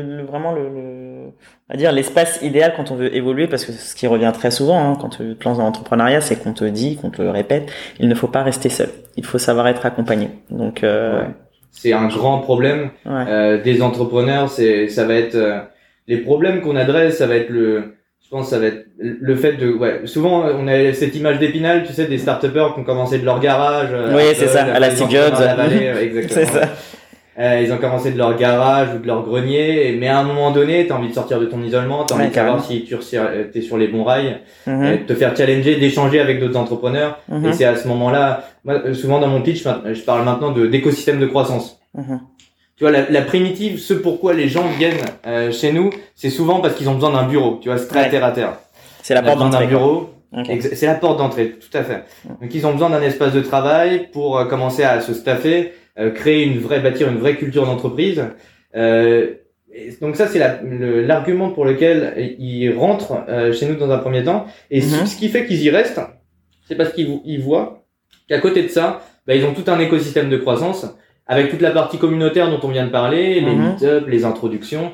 [0.03, 1.29] le- le- vraiment le, le-
[1.71, 4.51] on va dire l'espace idéal quand on veut évoluer parce que ce qui revient très
[4.51, 7.31] souvent hein, quand tu te lances dans l'entrepreneuriat, c'est qu'on te dit, qu'on te le
[7.31, 8.89] répète, il ne faut pas rester seul.
[9.17, 10.29] Il faut savoir être accompagné.
[10.51, 11.27] Donc, euh, Ouais.
[11.71, 12.91] C'est un grand problème.
[13.07, 13.25] ouais.
[13.29, 15.61] euh, des entrepreneurs, c'est ça va être euh,
[16.07, 17.95] les problèmes qu'on adresse, ça va être le
[18.29, 21.39] je pense que ça va être le fait de ouais, souvent on a cette image
[21.39, 24.65] d'épinal, tu sais des start-upers qui ont commencé de leur garage euh, Oui, c'est ça,
[24.65, 25.33] à la Steve Jobs.
[25.41, 26.69] euh, c'est ça.
[27.39, 30.51] Euh, ils ont commencé de leur garage ou de leur grenier, mais à un moment
[30.51, 32.65] donné, tu as envie de sortir de ton isolement, tu as Ouais, envie de savoir
[32.65, 32.97] si tu
[33.55, 37.19] es sur les bons rails, euh, de te faire challenger, d'échanger avec d'autres entrepreneurs.
[37.29, 40.51] mhm, Et c'est à ce moment-là, moi, euh, souvent dans mon pitch, je parle maintenant
[40.51, 41.79] de d'écosystème de croissance.
[41.95, 42.21] mhm.
[42.77, 44.95] Tu vois, la, la primitive, ce pourquoi les gens viennent
[45.27, 47.59] euh, chez nous, c'est souvent parce qu'ils ont besoin d'un bureau.
[47.61, 48.11] Tu vois, c'est très Ouais.
[48.11, 48.53] terre à terre.
[49.03, 50.11] C'est la porte besoin d'un bureau.
[50.61, 52.05] C'est la porte d'entrée, tout à fait.
[52.41, 55.71] Donc ils ont besoin d'un espace de travail pour euh, commencer à se staffer, euh,
[56.11, 58.25] créer une vraie, bâtir une vraie culture d'entreprise.
[58.77, 59.35] Euh,
[60.01, 63.99] donc ça c'est la- le- l'argument pour lequel ils rentrent euh, chez nous dans un
[63.99, 64.47] premier temps.
[64.71, 65.07] Et ce- Mhm.
[65.07, 66.01] ce qui fait qu'ils y restent,
[66.67, 67.85] c'est parce qu'ils ils voient
[68.29, 70.87] qu'à côté de ça, bah, ils ont tout un écosystème de croissance
[71.27, 73.73] avec toute la partie communautaire dont on vient de parler, les Mhm.
[73.73, 74.93] meet-ups, les introductions.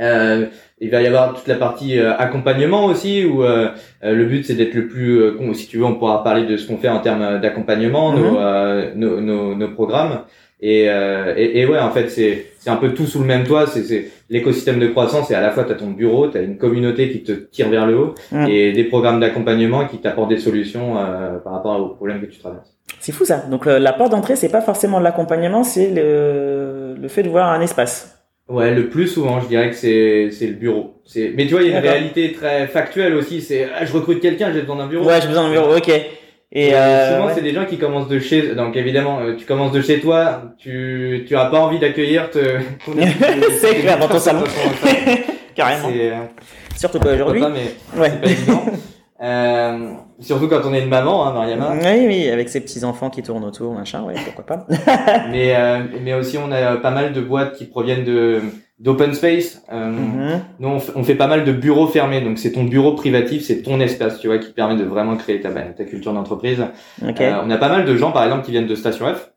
[0.00, 0.46] Euh,
[0.80, 3.70] il va y avoir toute la partie euh, accompagnement aussi où euh,
[4.04, 6.56] euh, le but c'est d'être le plus euh, si tu veux on pourra parler de
[6.56, 10.20] ce qu'on fait en termes euh, d'accompagnement nos, euh, nos, nos nos programmes
[10.60, 13.42] et, euh, et et ouais en fait c'est c'est un peu tout sous le même
[13.44, 16.38] toit c'est c'est l'écosystème de croissance et à la fois tu as ton bureau tu
[16.38, 18.46] as une communauté qui te tire vers le haut Mhm.
[18.48, 22.38] et des programmes d'accompagnement qui t'apportent des solutions euh, par rapport aux problèmes que tu
[22.38, 23.38] traverses C'est fou ça.
[23.50, 27.48] Donc le- la porte d'entrée, c'est pas forcément l'accompagnement, c'est le, le fait de voir
[27.52, 28.14] un espace.
[28.48, 31.00] Ouais, le plus souvent, je dirais que c'est c'est le bureau.
[31.04, 33.42] C'est mais tu vois, il y a une réalité très factuelle aussi.
[33.42, 35.04] C'est ah, je recrute quelqu'un, j'ai besoin d'un bureau.
[35.06, 35.76] Ouais, j'ai besoin d'un bureau.
[35.76, 35.88] Ok.
[35.88, 37.32] Et Et euh, souvent, ouais.
[37.34, 38.54] c'est des gens qui commencent de chez.
[38.54, 42.38] Donc évidemment, euh, tu commences de chez toi, tu tu as pas envie d'accueillir te.
[43.60, 44.44] C'est clair, dans ton salon.
[45.54, 45.90] carrément.
[45.94, 46.14] Euh,
[46.74, 47.42] Surtout pas aujourd'hui.
[47.52, 48.10] mais Ouais.
[48.10, 48.64] c'est pas évident.
[49.20, 51.72] Euh, surtout quand on est une maman, hein, Mariama.
[51.74, 54.66] Oui, oui, avec ses petits enfants qui tournent autour, machin, ouais, pourquoi pas.
[55.30, 58.40] mais euh, mais aussi, on a pas mal de boîtes qui proviennent de
[58.78, 59.60] d'open space.
[59.72, 60.40] Euh, Mhm.
[60.60, 63.42] Nous, on fait, on fait pas mal de bureaux fermés, donc c'est ton bureau privatif,
[63.42, 66.62] c'est ton espace, tu vois, qui permet de vraiment créer ta, ta culture d'entreprise.
[67.02, 67.20] Ok.
[67.20, 69.32] Euh, on a pas mal de gens, par exemple, qui viennent de Station F,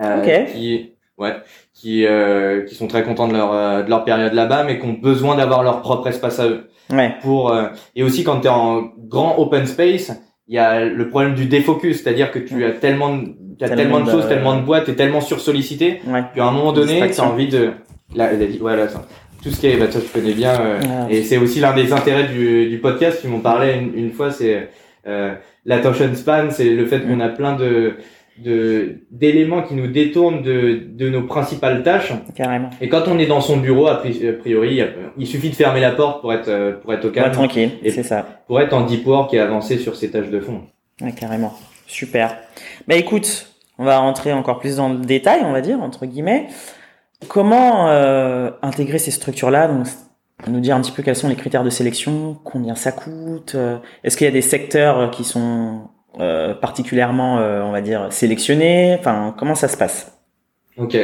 [0.00, 0.52] euh, Ok.
[0.52, 1.34] qui, ouais,
[1.72, 4.86] qui, euh, qui sont très contents de leur, euh, de leur période là-bas, mais qui
[4.86, 6.68] ont besoin d'avoir leur propre espace à eux.
[6.92, 7.14] Ouais.
[7.22, 10.12] Pour, euh, et aussi quand tu es en grand open space,
[10.48, 13.76] il y a le problème du défocus, c'est-à-dire que tu as tellement, de- t'as Tellement
[13.82, 16.22] tellement de de- choses, tellement de boîtes, t'es tellement sursollicité, Ouais.
[16.32, 17.70] puis à un moment donné, tu as envie de,
[18.14, 18.28] là,
[18.60, 19.06] voilà, ça.
[19.42, 21.06] tout ce qui est, bah, toi, tu connais bien, euh, Ah.
[21.10, 24.30] et c'est aussi l'un des intérêts du, du podcast, ils m'ont parlé une, une fois,
[24.30, 24.68] c'est
[25.06, 25.34] euh,
[25.66, 27.94] l'attention span, c'est le fait qu'on a plein de
[28.42, 32.12] de d'éléments qui nous détournent de, de nos principales tâches.
[32.34, 32.70] Carrément.
[32.80, 34.80] Et quand on est dans son bureau, a a priori,
[35.16, 37.70] il suffit de fermer la porte pour être euh, pour être au Ouais, calme, tranquille,
[37.82, 38.26] Et- c'est ça.
[38.46, 40.62] pour être en deep work et avancer sur ses tâches de fond.
[41.00, 41.54] Ouais, carrément.
[41.86, 42.36] Super.
[42.88, 46.46] Bah écoute, on va rentrer encore plus dans le détail, on va dire, entre guillemets.
[47.28, 49.68] Comment euh, intégrer ces structures-là?
[49.68, 49.86] Donc,
[50.48, 53.78] nous dire un petit peu quels sont les critères de sélection, combien ça coûte, euh,
[54.02, 55.82] est-ce qu'il y a des secteurs euh, qui sont
[56.20, 60.16] euh, particulièrement, euh, on va dire, sélectionnés Enfin, comment ça se passe?
[60.76, 60.96] Ok.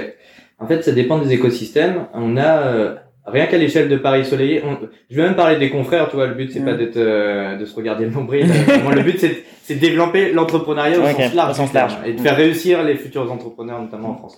[0.59, 2.07] En fait, ça dépend des écosystèmes.
[2.13, 2.95] On a euh,
[3.27, 4.61] rien qu'à l'échelle de Paris Soleil.
[4.65, 4.77] On...
[5.11, 6.09] Je vais même parler des confrères.
[6.11, 6.65] Tu vois, le but c'est Mm.
[6.65, 8.45] pas d'être euh, de se regarder le nombril.
[8.51, 11.73] Euh, Vraiment, le but c'est c'est de développer l'entrepreneuriat au Ok, sens large, au sens
[11.73, 11.97] large.
[12.05, 14.37] et de faire réussir les futurs entrepreneurs, notamment en France.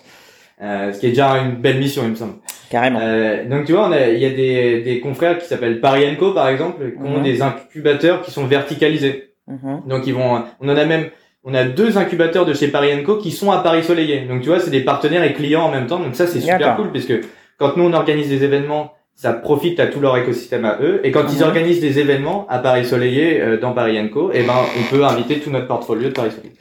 [0.62, 2.34] Euh, ce qui est déjà une belle mission, il me semble.
[2.70, 3.00] Carrément.
[3.02, 6.04] Euh, donc tu vois, on a, il y a des, des confrères qui s'appellent Paris
[6.18, 7.22] Co par exemple, qui ont Mhm.
[7.24, 9.31] des incubateurs qui sont verticalisés.
[9.48, 9.82] Mhm.
[9.88, 11.06] Donc ils vont, on en a même,
[11.44, 14.20] on a deux incubateurs de chez Paris Co qui sont à Paris Soleillé.
[14.26, 15.98] Donc tu vois, c'est des partenaires et clients en même temps.
[15.98, 17.14] Donc ça c'est super cool puisque
[17.58, 21.00] quand nous on organise des événements, ça profite à tout leur écosystème à eux.
[21.04, 21.42] Et quand ils Mhm.
[21.48, 25.38] organisent des événements à Paris Soleillé euh, dans Paris Co, et ben on peut inviter
[25.40, 26.54] tout notre portfolio de Paris Soleillé.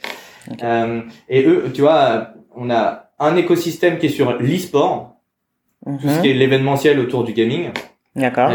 [0.50, 0.58] Ok.
[0.62, 5.08] Euh, et eux, tu vois, on a un écosystème qui est sur l'e-sport.
[5.84, 7.70] tout ce qui est l'événementiel autour du gaming.
[8.14, 8.50] D'accord.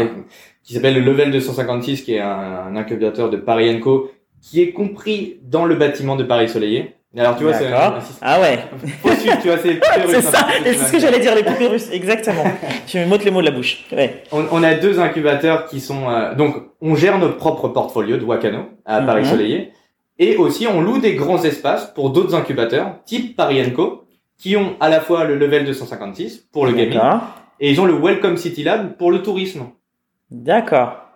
[0.62, 2.28] Qui s'appelle le Level 256, qui est un,
[2.68, 4.10] un incubateur de Paris Co,
[4.40, 6.94] qui est compris dans le bâtiment de Paris Soleillé.
[7.16, 7.72] Alors tu vois, c'est
[8.20, 8.58] ah ouais.
[9.16, 10.46] Suivre, tu vois, c'est C'est ça.
[10.62, 12.44] C'est ce que j'allais dire, les poupées russes, exactement.
[12.86, 13.86] tu me m'ôtes les mots de la bouche.
[13.92, 14.22] Ouais.
[14.30, 18.24] On, on, a deux incubateurs qui sont euh, donc on gère notre propre portfolio de
[18.24, 19.28] Wakano à Paris mhm.
[19.28, 19.72] Soleillé
[20.18, 24.04] et aussi on loue des grands espaces pour d'autres incubateurs type Paris Co
[24.38, 27.00] qui ont à la fois le level 256 pour le gaming
[27.58, 29.66] et ils ont le Welcome City Lab pour le tourisme.
[30.30, 31.07] D'accord.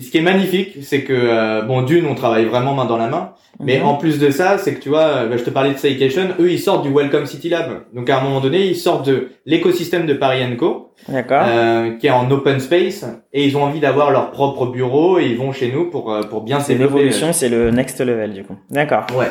[0.00, 3.06] Ce qui est magnifique, c'est que euh, bon d'une, on travaille vraiment main dans la
[3.08, 3.86] main, mais mhm.
[3.86, 6.30] en plus de ça, c'est que tu vois, euh, bah, je te parlais de Staycation,
[6.40, 9.28] eux ils sortent du Welcome City Lab, donc à un moment donné, ils sortent de
[9.46, 14.10] l'écosystème de Paris Co, euh, qui est en open space, et ils ont envie d'avoir
[14.10, 17.70] leur propre bureau, et ils vont chez nous pour pour bien C'est l'évolution, c'est le
[17.70, 18.56] next level du coup.
[18.70, 19.06] D'accord.
[19.16, 19.28] Ouais.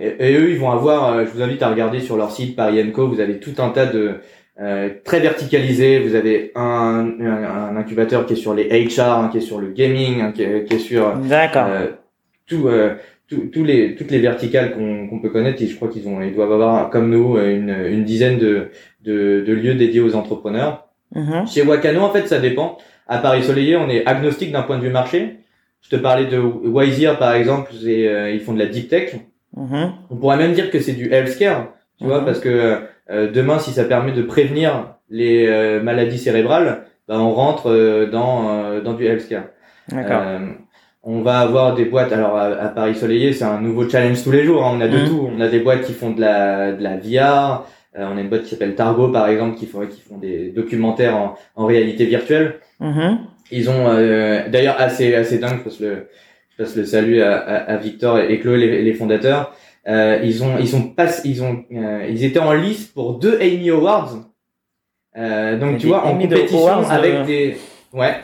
[0.00, 3.06] Et, eux, ils vont avoir, je vous invite à regarder sur leur site Paris Co,
[3.06, 4.20] vous avez tout un tas de
[4.60, 5.98] euh, très verticalisé.
[5.98, 10.32] Vous avez un, un, incubateur qui est sur les HR, qui est sur le gaming,
[10.32, 11.86] qui, est, qui, est, sur euh,
[12.46, 12.94] tout, euh,
[13.28, 15.60] tous les toutes les verticales qu'on peut connaître.
[15.60, 18.68] Et je crois qu'ils ont ils doivent avoir comme nous une, une dizaine de,
[19.02, 20.88] de, de lieux dédiés aux entrepreneurs.
[21.14, 21.52] Mm-hmm.
[21.52, 22.78] Chez Wakano, en fait, ça dépend.
[23.08, 25.40] À Paris Soleillé, on est agnostique d'un point de vue marché.
[25.82, 29.16] Je te parlais de Wiseer, par exemple, et, ils font de la deep tech.
[29.56, 29.90] Mm-hmm.
[30.10, 32.24] On pourrait même dire que c'est du healthcare, tu vois, mm-hmm.
[32.24, 32.76] parce que euh,
[33.10, 38.80] demain, si ça permet de prévenir les euh, maladies cérébrales, bah, on rentre euh, dans
[38.80, 39.44] dans du healthcare.
[41.02, 42.12] on va avoir des boîtes.
[42.12, 44.64] Alors à, Paris Soleillé, c'est un nouveau challenge tous les jours.
[44.64, 44.72] Hein.
[44.76, 45.08] On a de mmh.
[45.08, 45.30] tout.
[45.36, 47.66] On a des boîtes qui font de la de la VR.
[47.94, 51.16] on a une boîte qui s'appelle Targo par exemple qui font qui font des documentaires
[51.16, 52.56] en, en réalité virtuelle.
[52.80, 53.16] Mmh.
[53.50, 53.84] Ils ont
[54.48, 55.58] d'ailleurs assez assez dingue.
[55.58, 56.08] Je passe le
[56.56, 59.54] je passe le salut à, à, Victor et Chloé les, les fondateurs.
[59.86, 63.38] Euh, ils ont, ils sont pas, ils ont, euh, ils étaient en lice pour deux
[63.40, 64.14] Amy Awards.
[65.16, 67.24] Euh, donc tu vois, en compétition avec euh.
[67.24, 67.56] des,
[67.92, 68.14] ouais,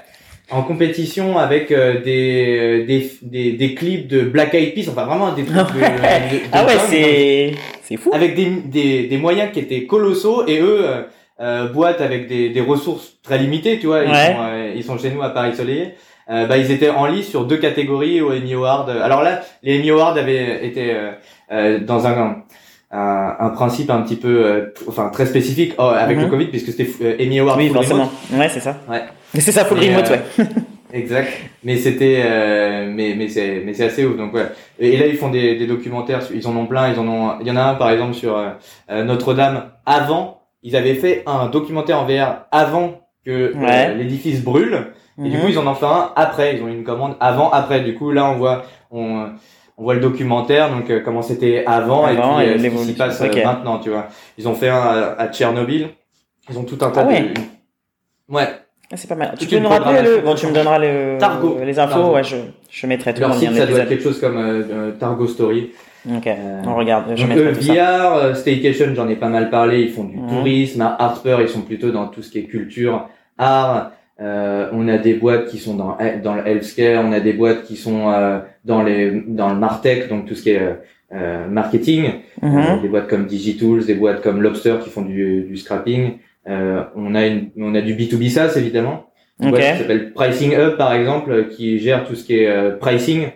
[0.51, 5.33] en compétition avec euh, des, des, des, des, clips de Black Eyed Peas, enfin vraiment
[5.33, 8.11] des trucs de, de, ah ouais, c'est, c'est fou.
[8.13, 10.85] Avec des, des, des moyens qui étaient colossaux et eux.
[11.43, 15.09] Euh, boîte avec des, des ressources très limitées, tu vois, ils, sont, ils sont chez
[15.09, 15.95] nous à Paris Soleil.
[16.31, 18.91] Euh, bah, ils étaient en lice sur deux catégories au Emmy Award.
[18.91, 20.95] Alors là, les Emmy Awards avaient été
[21.53, 22.45] euh, dans un,
[22.93, 26.31] un, un, principe un petit peu, euh, enfin très spécifique oh, avec le mhm.
[26.31, 27.59] Covid, puisque c'était euh, Emmy Award.
[27.59, 28.09] Oui, forcément.
[28.33, 28.77] Ouais, c'est ça.
[28.89, 29.03] Ouais.
[29.35, 30.47] Mais c'est ça, full remote, ouais.
[30.93, 31.33] exact.
[31.65, 32.23] Mais c'était,
[32.87, 34.17] mais mais c'est mais c'est assez ouf.
[34.17, 34.47] Donc ouais.
[34.79, 36.21] Et, là ils font des, des documentaires.
[36.33, 36.93] Ils en ont plein.
[36.93, 37.33] Ils en ont.
[37.41, 38.41] Il y en a un par exemple sur
[38.89, 39.71] Notre-Dame.
[39.87, 43.53] Avant, ils avaient fait un documentaire en VR avant que
[43.99, 44.93] l'édifice brûle.
[45.25, 45.43] Et du mhm.
[45.43, 46.57] coup, ils en ont fait un après.
[46.57, 47.81] Ils ont eu une commande avant, après.
[47.81, 49.31] Du coup, là, on voit, on,
[49.81, 52.99] on voit le documentaire, donc euh, comment c'était avant, et puis euh, ce qui se
[52.99, 54.09] passe euh, maintenant, tu vois.
[54.37, 55.89] Ils ont fait un à, Tchernobyl.
[56.51, 57.21] Ils ont tout un tas ah ouais.
[57.21, 58.35] de...
[58.35, 58.49] Ouais.
[58.93, 59.35] Ah, c'est pas mal.
[59.39, 60.21] Tu peux me rappeler le...
[60.21, 61.17] Bon, tu me donneras le...
[61.19, 61.57] Targo.
[61.65, 62.37] les infos, ouais, je,
[62.69, 65.71] je mettrai tout Leur site, ça doit être quelque chose comme Targo Story.
[66.11, 66.29] Ok,
[66.67, 67.13] on regarde.
[67.15, 69.83] Je donc, mettrai tout VR, Staycation, j'en ai pas mal parlé.
[69.83, 70.29] Ils font du mhm.
[70.29, 70.83] tourisme.
[70.99, 73.93] Harper, ils sont plutôt dans tout ce qui est culture, art.
[74.21, 77.65] Euh, on a des boîtes qui sont dans dans le healthcare, on a des boîtes
[77.65, 80.77] qui sont euh, dans les dans le martech, donc tout ce qui est
[81.13, 82.83] euh, marketing, mhm.
[82.83, 86.19] des boîtes comme Digitools, des boîtes comme Lobster qui font du, du scrapping.
[86.47, 89.07] on a une, on a du B2B SaaS évidemment.
[89.43, 93.29] Une boîte qui s'appelle Pricing Hub par exemple, qui gère tout ce qui est pricing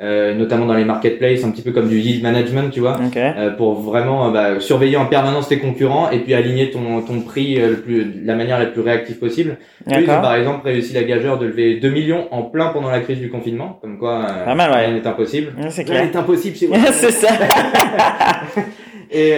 [0.00, 3.50] euh, notamment dans les marketplaces, un petit peu comme du yield management, tu vois, euh,
[3.50, 7.56] pour vraiment euh, bah, surveiller en permanence tes concurrents et puis aligner ton, ton prix
[7.56, 9.58] le plus, de la manière la plus réactive possible.
[9.88, 13.18] Ont par exemple réussi la gageure de lever 2 millions en plein pendant la crise
[13.18, 14.86] du confinement, comme quoi pas mal, ouais.
[14.86, 15.52] rien n'est impossible.
[15.70, 16.02] c'est clair.
[16.02, 16.78] Rien n'est impossible chez moi.
[16.92, 17.30] c'est ça.
[19.10, 19.32] et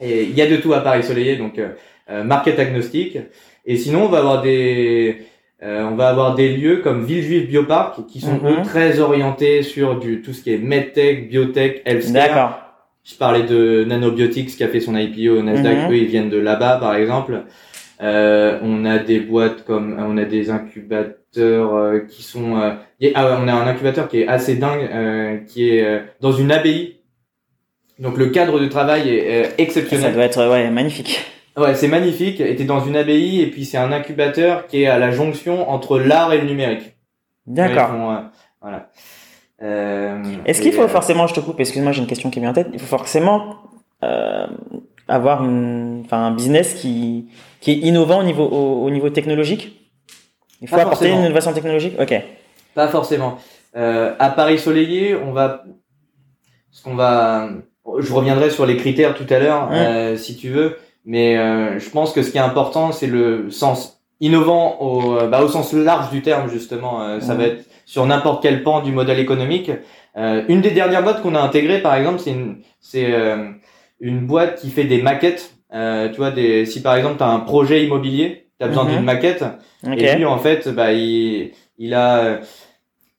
[0.00, 1.60] et il y a de tout à Paris Soleillé, donc
[2.24, 3.18] market agnostique.
[3.66, 5.18] Et sinon, on va avoir des
[5.62, 8.62] euh, on va avoir des lieux comme Villejuif Biopark qui sont eux mhm.
[8.62, 12.12] très orientés sur du tout ce qui est medtech, biotech, healthcare.
[12.12, 12.58] D'accord.
[13.02, 15.78] Je parlais de Nanobiotics qui a fait son IPO au Nasdaq.
[15.78, 15.90] Mhm.
[15.90, 17.42] Eux, ils viennent de là-bas, par exemple.
[18.00, 22.60] Euh, on a des boîtes comme, on a des incubateurs euh, qui sont.
[22.60, 22.74] Euh,
[23.14, 26.96] ah on a un incubateur qui est assez dingue, qui est dans une abbaye.
[27.98, 30.10] Donc le cadre de travail est exceptionnel.
[30.10, 31.24] Ça doit être ouais magnifique.
[31.58, 32.40] Ouais, c'est magnifique.
[32.40, 35.68] Et t'es dans une abbaye et puis c'est un incubateur qui est à la jonction
[35.70, 36.96] entre l'art et le numérique.
[37.46, 37.90] D'accord.
[37.92, 38.20] Euh,
[38.60, 38.90] voilà.
[39.62, 42.50] Euh, Est-ce qu'il faut euh, forcément, je te coupe, excuse-moi, j'ai une question qui vient
[42.50, 42.68] en tête.
[42.72, 43.56] Il faut forcément
[44.04, 44.46] euh,
[45.08, 47.26] avoir une, enfin, un business qui
[47.60, 49.90] qui est innovant au niveau au, niveau technologique?
[50.60, 51.94] Il faut apporter une innovation technologique?
[52.00, 52.14] Ok.
[52.74, 53.38] Pas forcément.
[53.76, 55.64] Euh, à Paris Soleillé, on va,
[56.70, 57.48] ce qu'on va,
[57.98, 61.36] je reviendrai sur les critères tout à l'heure, euh, si tu veux mais
[61.78, 65.72] je pense que ce qui est important, c'est le sens innovant au, bah, au sens
[65.72, 67.20] large du terme justement.
[67.20, 69.70] ça va être sur n'importe quel pan du modèle économique.
[70.16, 73.14] une des dernières boîtes qu'on a intégrées, par exemple, c'est une, c'est
[74.00, 75.54] une boîte qui fait des maquettes.
[75.72, 78.90] tu vois, des, si par exemple tu as un projet immobilier, tu as besoin mhm.
[78.90, 79.44] d'une maquette.
[79.96, 82.40] Et lui, en fait, bah, il, il a,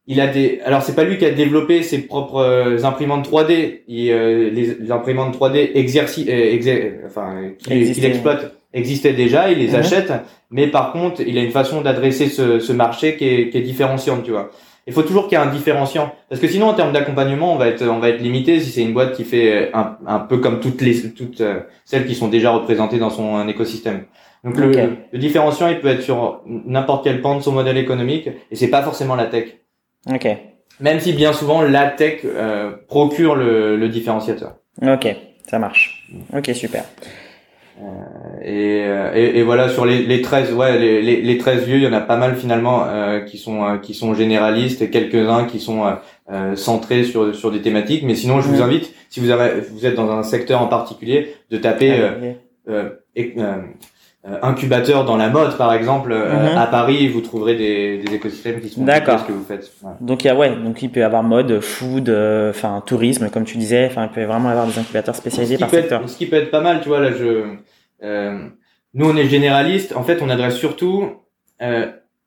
[0.09, 3.81] il a des, alors c'est pas lui qui a développé ses propres euh, imprimantes 3D.
[3.87, 9.75] Il, euh, les, imprimantes 3D exerci, euh, enfin, qu'il exploite existaient déjà, il les mhm.
[9.75, 10.11] achète.
[10.49, 13.61] Mais par contre, il a une façon d'adresser ce, ce marché qui est, qui est
[13.61, 14.49] différenciante, tu vois.
[14.87, 17.57] Il faut toujours qu'il y ait un différenciant, parce que sinon en termes d'accompagnement, on
[17.57, 20.39] va être, on va être limité si c'est une boîte qui fait un, un peu
[20.39, 21.43] comme toutes les, toutes
[21.85, 24.05] celles qui sont déjà représentées dans son écosystème.
[24.43, 24.71] Donc le,
[25.11, 28.69] le, différenciant, il peut être sur n'importe quel pan de son modèle économique, et c'est
[28.69, 29.59] pas forcément la tech.
[30.07, 30.27] Ok.
[30.79, 34.55] Même si bien souvent la tech euh, procure le, le, différenciateur.
[34.81, 35.07] Ok,
[35.45, 36.07] ça marche.
[36.33, 36.85] Ok, super.
[37.81, 41.63] Euh, et, euh, et, et, voilà sur les, les 13 ouais les, les, les 13
[41.63, 44.89] vieux il y en a pas mal finalement euh, qui sont qui sont généralistes et
[44.89, 45.95] quelques uns qui sont
[46.55, 49.95] centrés sur sur des thématiques mais sinon je vous invite si vous avez vous êtes
[49.95, 52.01] dans un secteur en particulier de taper
[52.69, 52.89] euh,
[54.41, 56.57] incubateur dans la mode par exemple euh, mhm.
[56.57, 60.25] à Paris vous trouverez des, des écosystèmes qui sont d'accord ce que vous faites donc
[60.25, 63.45] il y a ouais donc il peut y avoir mode food euh, enfin tourisme comme
[63.45, 66.25] tu disais enfin il peut vraiment y avoir des incubateurs spécialisés par secteur ce qui
[66.25, 67.45] peut être pas mal tu vois là je
[68.93, 71.05] nous on est généraliste en fait on adresse surtout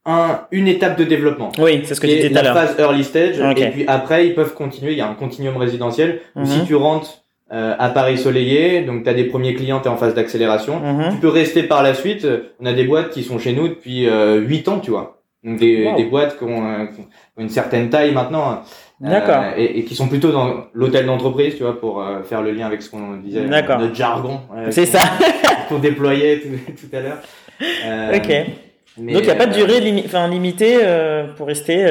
[0.05, 1.52] un, une étape de développement.
[1.59, 2.55] Oui, c'est ce que tu disais tout à l'heure.
[2.55, 3.38] La phase early stage.
[3.38, 4.92] Et puis après, ils peuvent continuer.
[4.92, 6.20] Il y a un continuum résidentiel.
[6.35, 6.66] Où si mhm.
[6.66, 7.21] tu rentres
[7.52, 10.80] euh, à Paris soleillé, donc tu as des premiers clients, tu es en phase d'accélération.
[10.80, 11.14] Mhm.
[11.14, 12.26] Tu peux rester par la suite.
[12.60, 15.22] On a des boîtes qui sont chez nous depuis euh, 8 ans, tu vois.
[15.44, 17.06] Donc des, des boîtes qui ont, euh, qui ont,
[17.38, 18.62] une certaine taille maintenant.
[19.00, 19.42] D'accord.
[19.42, 22.52] Euh, et, et, qui sont plutôt dans l'hôtel d'entreprise, tu vois, pour euh, faire le
[22.52, 24.40] lien avec ce qu'on disait, notre jargon.
[24.70, 25.00] C'est ça.
[25.68, 27.18] Pour déployer tout, tout à l'heure.
[28.14, 28.28] ok.
[28.98, 30.80] Donc il n'y a pas de durée limi enfin, limitée
[31.38, 31.86] pour rester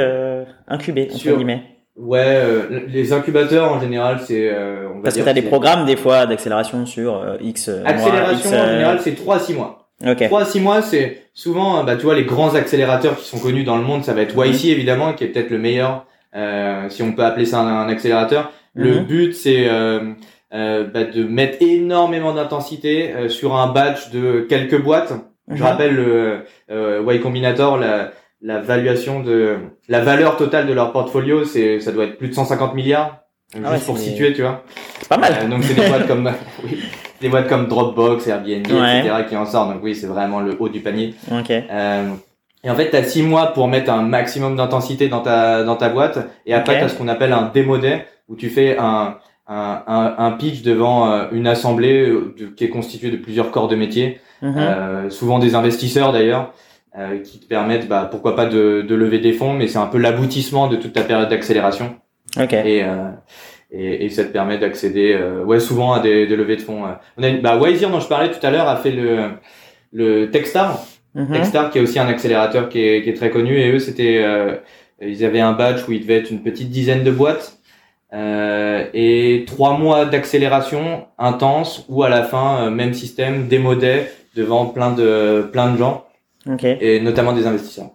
[0.68, 1.64] incubé, entre guillemets.
[1.98, 4.50] Ouais, euh, les incubateurs en général, c'est.
[4.50, 7.86] Euh, Parce que tu as des programmes des fois d'accélération sur euh, X mois.
[7.86, 9.90] Accélération en général, c'est 3 à 6 mois.
[10.06, 10.28] Okay.
[10.28, 13.64] 3 à 6 mois, c'est souvent, bah, tu vois, les grands accélérateurs qui sont connus
[13.64, 14.72] dans le monde, ça va être YC mhm.
[14.72, 16.06] évidemment, qui est peut-être le meilleur,
[16.90, 18.52] si on peut appeler ça un, accélérateur.
[18.74, 19.06] Le mhm.
[19.06, 19.68] but, c'est
[20.50, 25.14] bah, de mettre énormément d'intensité sur un batch de quelques boîtes.
[25.50, 25.62] Je mhm.
[25.62, 26.46] rappelle le
[27.14, 32.06] Y Combinator, la la valuation de la valeur totale de leur portfolio, c'est ça doit
[32.06, 33.18] être plus de 150 milliards.
[33.54, 34.64] Ah juste pour situer, tu vois.
[35.00, 35.34] C'est pas mal.
[35.42, 36.32] Euh, donc c'est des boîtes comme
[36.64, 36.80] oui,
[37.20, 39.12] des boîtes comme Dropbox, Airbnb, etc.
[39.28, 39.74] qui en sortent.
[39.74, 41.14] Donc oui, c'est vraiment le haut du panier.
[41.32, 41.52] Ok.
[41.52, 42.10] Euh,
[42.64, 45.76] et en fait, tu as six mois pour mettre un maximum d'intensité dans ta dans
[45.76, 46.20] ta boîte.
[46.46, 49.18] Et après, tu as ce qu'on appelle un démo day où tu fais un
[49.52, 53.68] un, un, un pitch devant euh, une assemblée euh, qui est constituée de plusieurs corps
[53.68, 54.54] de métier, mm-hmm.
[54.58, 56.54] euh, souvent des investisseurs d'ailleurs.
[57.00, 59.88] Euh, qui te permettent, bah, pourquoi pas de, de lever des fonds, mais c'est un
[59.88, 61.96] peu l'aboutissement de toute ta période d'accélération.
[62.38, 62.52] Ok.
[62.52, 63.12] Et, euh,
[63.72, 66.84] et, et, ça te permet d'accéder, euh, ouais, souvent à des, des, levées de fonds.
[67.18, 69.30] On a une, bah, Wiseer dont je parlais tout à l'heure a fait le
[69.94, 70.84] le Techstar,
[71.16, 73.58] mm Techstar qui est aussi un accélérateur qui est, qui est très connu.
[73.58, 74.22] Et eux, c'était,
[75.02, 77.58] ils avaient un badge où il devait être une petite dizaine de boîtes.
[78.14, 84.04] Euh, et trois mois d'accélération intense ou à la fin même système démodé
[84.36, 86.06] devant plein de plein de gens
[86.62, 87.92] et notamment des investisseurs.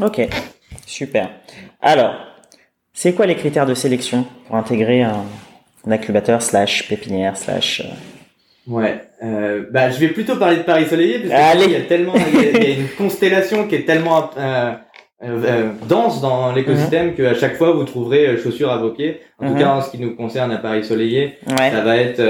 [0.00, 0.26] Ok,
[0.86, 1.30] super.
[1.80, 2.14] Alors,
[2.92, 5.24] c'est quoi les critères de sélection pour intégrer un,
[5.88, 7.88] incubateur slash pépinière slash euh,
[8.66, 12.14] Ouais, euh, bah je vais plutôt parler de Paris Soleillé parce qu'il y a tellement,
[12.16, 14.72] il y, a, une constellation qui est tellement euh,
[15.22, 19.20] euh, dense dans l'écosystème qu'à chaque fois vous trouverez chaussures à vos pieds.
[19.38, 19.58] En tout mm-hmm.
[19.58, 22.20] cas, en ce qui nous concerne à Paris Soleillé, ça va être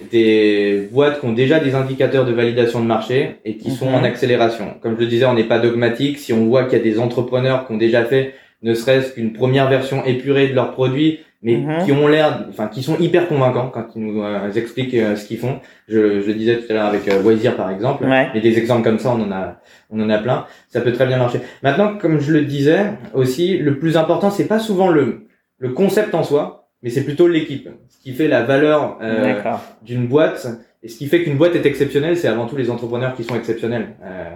[0.00, 3.98] des boîtes qui ont déjà des indicateurs de validation de marché et qui sont en
[3.98, 4.04] mhm.
[4.04, 4.74] accélération.
[4.80, 6.18] Comme je le disais, on n'est pas dogmatique.
[6.18, 9.32] Si on voit qu'il y a des entrepreneurs qui ont déjà fait ne serait-ce qu'une
[9.32, 11.84] première version épurée de leurs produits, mais mhm.
[11.84, 15.26] qui ont l'air, enfin, qui sont hyper convaincants quand ils nous euh, expliquent euh, ce
[15.26, 15.60] qu'ils font.
[15.88, 18.06] Je, je le disais tout à l'heure avec euh, par exemple.
[18.34, 20.46] Et des exemples comme ça, on en a, on en a plein.
[20.68, 21.40] Ça peut très bien marcher.
[21.62, 25.26] Maintenant, comme je le disais aussi, le plus important, c'est pas souvent le,
[25.58, 27.68] le concept en soi, mais c'est plutôt l'équipe.
[27.88, 29.42] Ce qui fait la valeur euh,
[29.82, 30.46] d'une boîte
[30.84, 33.34] et ce qui fait qu'une boîte est exceptionnelle, c'est avant tout les entrepreneurs qui sont
[33.34, 33.96] exceptionnels.
[34.04, 34.30] Euh,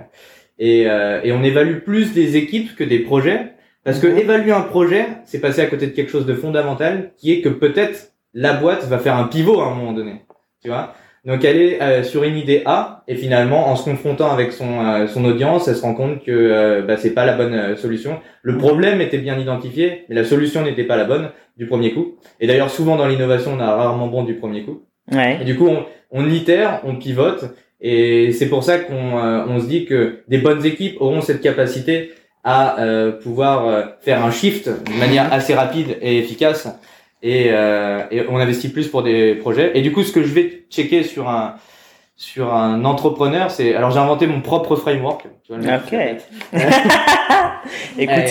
[0.59, 3.53] et, euh, et, on évalue plus des équipes que des projets
[3.84, 4.18] parce que mhm.
[4.18, 7.51] évaluer un projet, c'est passer à côté de quelque chose de fondamental, qui est que
[7.51, 10.22] peut-être la boîte va faire un pivot à un moment donné.
[10.61, 10.94] Tu vois?
[11.24, 14.80] Donc elle est euh, sur une idée A et finalement en se confrontant avec son
[14.80, 17.76] euh, son audience, elle se rend compte que euh, bah, c'est pas la bonne euh,
[17.76, 18.20] solution.
[18.42, 22.16] Le problème était bien identifié, mais la solution n'était pas la bonne du premier coup.
[22.40, 24.82] Et d'ailleurs souvent dans l'innovation, on a rarement bon du premier coup.
[25.12, 25.38] Ouais.
[25.42, 27.44] Et du coup, on, on itère, on pivote
[27.82, 32.12] Et c'est pour ça qu'on on se dit que des bonnes équipes auront cette capacité
[32.44, 32.76] à
[33.22, 36.68] pouvoir faire un shift de manière assez rapide et efficace.
[37.22, 39.72] Et, et on investit plus pour des projets.
[39.74, 41.56] Et du coup, ce que je vais checker sur un
[42.20, 45.26] sur un entrepreneur, c'est alors j'ai inventé mon propre framework.
[45.42, 45.94] Tu vois, ok.
[47.98, 48.14] Écoute.
[48.18, 48.26] Euh,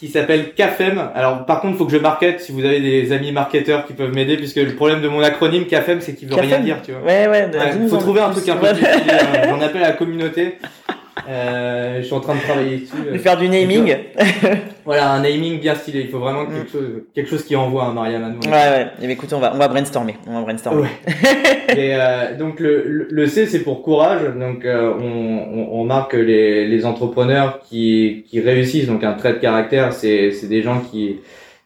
[0.00, 1.10] qui s'appelle CAFEM.
[1.14, 3.92] Alors par contre, il faut que je market si vous avez des amis marketeurs qui
[3.92, 6.90] peuvent m'aider puisque le problème de mon acronyme CAFEM c'est qu'il veut rien dire, tu
[6.90, 7.02] vois.
[7.02, 7.48] Ouais ouais.
[7.80, 8.72] Il faut trouver un truc un peu hein.
[9.48, 10.58] J'en appelle à la communauté.
[11.28, 13.12] Euh, je suis en train de travailler dessus.
[13.12, 13.94] De faire du naming.
[14.90, 16.00] Voilà, un naming bien stylé.
[16.00, 16.72] Il faut vraiment quelque mm.
[16.72, 18.40] chose, quelque chose qui envoie un Mariam à nous.
[18.40, 18.86] Ouais, ouais.
[19.00, 20.16] Et eh écoute, on va, on va brainstormer.
[20.26, 20.88] On va brainstormer.
[21.68, 24.22] Et euh, donc le, le C, c'est pour courage.
[24.34, 28.88] Donc euh, on, on, marque les, les entrepreneurs qui, qui réussissent.
[28.88, 31.20] Donc un trait de caractère, c'est, c'est des gens qui,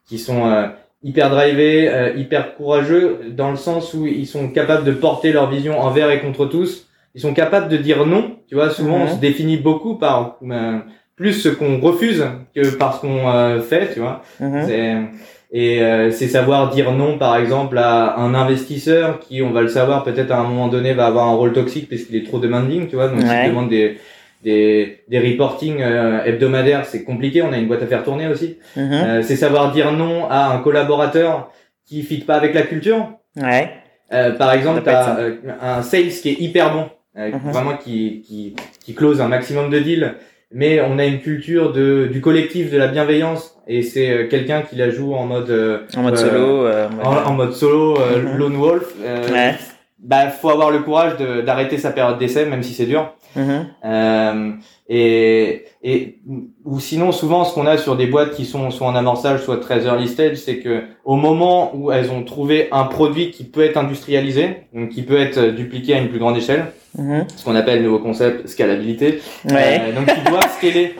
[0.07, 0.67] qui sont euh,
[1.03, 5.49] hyper drivés, euh, hyper courageux, dans le sens où ils sont capables de porter leur
[5.49, 8.39] vision envers et contre tous ils sont capables de dire non.
[8.49, 9.15] Tu vois, souvent on mhm.
[9.15, 10.79] se définit beaucoup par euh,
[11.17, 13.93] plus ce qu'on refuse que par ce qu'on euh, fait.
[13.93, 14.23] Tu vois.
[14.41, 15.09] Mhm.
[15.57, 19.69] Et euh, c'est savoir dire non, par exemple, à un investisseur qui, on va le
[19.69, 22.41] savoir, peut-être à un moment donné, va avoir un rôle toxique parce qu'il est trop
[22.41, 23.07] demanding, tu vois.
[23.07, 23.49] Donc, ouais.
[23.49, 23.99] demande des
[24.43, 25.81] des, des reporting
[26.27, 27.41] hebdomadaires, c'est compliqué.
[27.41, 28.59] On a une boîte à faire tourner aussi.
[28.77, 29.23] Mhm.
[29.23, 31.51] c'est savoir dire non à un collaborateur
[31.87, 33.09] qui fit pas avec la culture.
[33.41, 33.71] Ouais.
[34.11, 35.17] par exemple, t'as
[35.63, 37.51] un sales qui est hyper bon euh, mhm.
[37.53, 40.15] vraiment qui, qui, qui close un maximum de deals.
[40.55, 44.63] Mais on a une culture de, du collectif, de la bienveillance, et c'est euh, quelqu'un
[44.63, 46.69] qui la joue en mode euh, en mode solo,
[47.03, 48.37] en, mode solo, mhm.
[48.37, 48.95] lone wolf.
[49.03, 49.57] Ouais.
[49.99, 53.15] Bah, faut avoir le courage d'arrêter sa période d'essai, même si c'est dur.
[53.37, 54.53] Mm
[54.89, 56.19] et, et
[56.65, 59.57] ou sinon souvent ce qu'on a sur des boîtes qui sont soit en amorçage soit
[59.59, 63.63] très early stage c'est que au moment où elles ont trouvé un produit qui peut
[63.65, 66.67] être industrialisé donc qui peut être dupliqué à une plus grande échelle
[66.97, 67.27] Mhm.
[67.37, 69.21] ce qu'on appelle le nouveau concept scalabilité.
[69.51, 69.81] Ouais.
[69.81, 70.95] Euh, donc ils doivent scaler.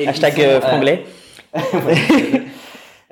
[0.04, 1.04] Hashtag euh, franglais.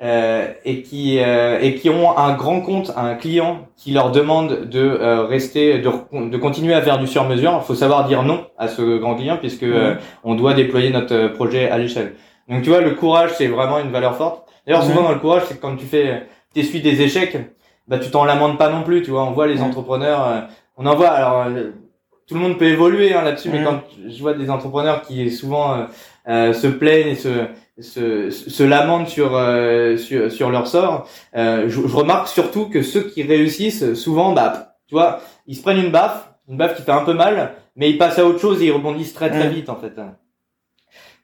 [0.01, 4.67] Euh, et qui euh, et qui ont un grand compte, un client qui leur demande
[4.67, 5.91] de euh, rester, de,
[6.27, 7.59] de continuer à faire du sur-mesure.
[7.61, 9.97] Il faut savoir dire non à ce grand client puisque mhm.
[10.23, 12.15] on doit déployer notre projet à l'échelle.
[12.49, 14.49] Donc tu vois, le courage c'est vraiment une valeur forte.
[14.65, 17.37] D'ailleurs, souvent dans le courage, c'est quand tu fais, t'essuies des échecs,
[17.87, 19.03] bah tu t'en lamentes pas non plus.
[19.03, 20.47] Tu vois, on voit les entrepreneurs,
[20.77, 21.09] on en voit.
[21.09, 21.45] Alors
[22.31, 25.73] tout le monde peut évoluer hein, là-dessus, mais quand je vois des entrepreneurs qui souvent
[25.73, 25.83] euh,
[26.29, 27.47] euh, se plaignent et se
[27.81, 33.01] se, se lamentent sur, euh, sur, sur leur sort, je, je, remarque surtout que ceux
[33.01, 36.91] qui réussissent souvent, bah, tu vois, ils se prennent une baffe, une baffe qui fait
[36.91, 39.53] un peu mal, mais ils passent à autre chose et ils rebondissent très très mm.
[39.53, 39.93] vite en fait.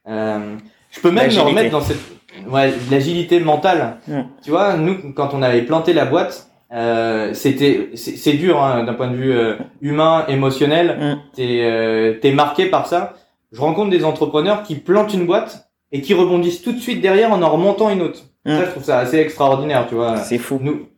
[0.06, 2.00] je peux même me remettre dans cette
[2.48, 3.98] ouais, l'agilité mentale.
[4.06, 4.20] Mm.
[4.42, 8.92] Tu vois, nous quand on avait planté la boîte, euh, c'était c'est dur hein, d'un
[8.92, 11.20] point de vue euh, humain émotionnel mm.
[11.34, 13.14] t'es euh, t'es marqué par ça
[13.52, 17.32] je rencontre des entrepreneurs qui plantent une boîte et qui rebondissent tout de suite derrière
[17.32, 18.50] en en remontant une autre mm.
[18.50, 20.88] ça je trouve ça assez extraordinaire tu vois c'est fou nous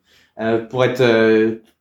[0.41, 1.03] euh, pour être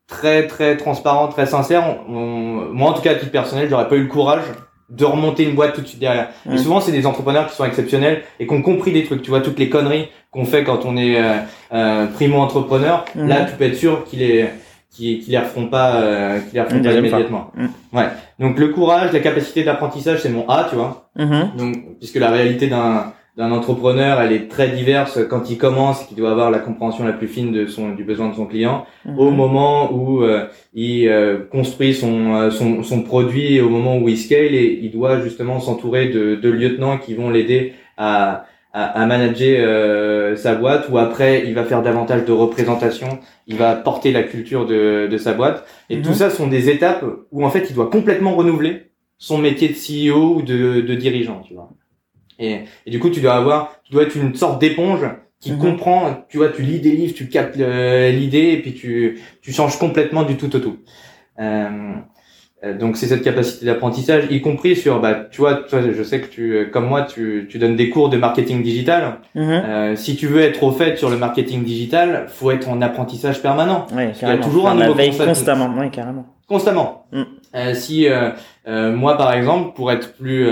[0.08, 4.04] très très transparent très sincère moi en tout cas à titre personnel j'aurais pas eu
[4.04, 4.44] le courage
[4.90, 6.30] de remonter une boîte tout de suite derrière.
[6.52, 9.22] Et souvent, c'est des entrepreneurs qui sont exceptionnels et qui ont compris des trucs.
[9.22, 11.38] Tu vois, toutes les conneries qu'on fait quand on est euh,
[11.74, 13.28] euh primo-entrepreneur, mhm.
[13.28, 14.52] là, tu peux être sûr qu'il est
[14.92, 17.52] qui, qui les referont pas, euh, qui les referont pas immédiatement.
[17.56, 17.70] Mhm.
[17.94, 18.08] Ouais.
[18.40, 21.10] Donc le courage, la capacité d'apprentissage, c'est mon A, tu vois.
[21.18, 21.52] Mhm.
[21.58, 26.18] Donc puisque la réalité d'un d'un entrepreneur, elle est très diverse quand il commence, qu'il
[26.18, 28.86] doit avoir la compréhension la plus fine de son du besoin de son client,
[29.18, 33.98] au moment où euh, il euh, construit son, euh, son, son produit, et au moment
[33.98, 38.46] où il scale, et il doit justement s'entourer de, de lieutenants qui vont l'aider à,
[38.74, 43.76] à, à, manager sa boîte, ou après il va faire davantage de représentation, il va
[43.76, 46.16] porter la culture de, de sa boîte, et tout mhm.
[46.16, 50.36] ça sont des étapes où en fait il doit complètement renouveler son métier de CEO
[50.36, 51.70] ou de, de dirigeant, tu vois.
[52.40, 55.06] Et, et, du coup, tu dois avoir, tu dois être une sorte d'éponge
[55.42, 55.60] qui mhm.
[55.60, 59.78] comprend, tu vois, tu lis des livres, tu captes l'idée et puis tu, tu changes
[59.78, 60.78] complètement du tout au tout.
[61.40, 61.96] Euh, euh,
[62.80, 66.28] donc c'est cette capacité d'apprentissage, y compris sur, bah, tu vois, toi, je sais que
[66.28, 69.20] tu, comme moi, tu, tu donnes des cours de marketing digital.
[69.34, 69.50] Mhm.
[69.50, 73.42] Euh, si tu veux être au fait sur le marketing digital, faut être en apprentissage
[73.42, 73.88] permanent.
[73.96, 75.26] Oui, Il y a toujours un nouveau concept.
[75.26, 76.26] Constamment, oui, carrément.
[76.50, 77.06] Constamment.
[77.12, 77.22] Mm.
[77.56, 78.32] Euh, si euh,
[78.68, 80.50] euh, moi, par exemple, pour être plus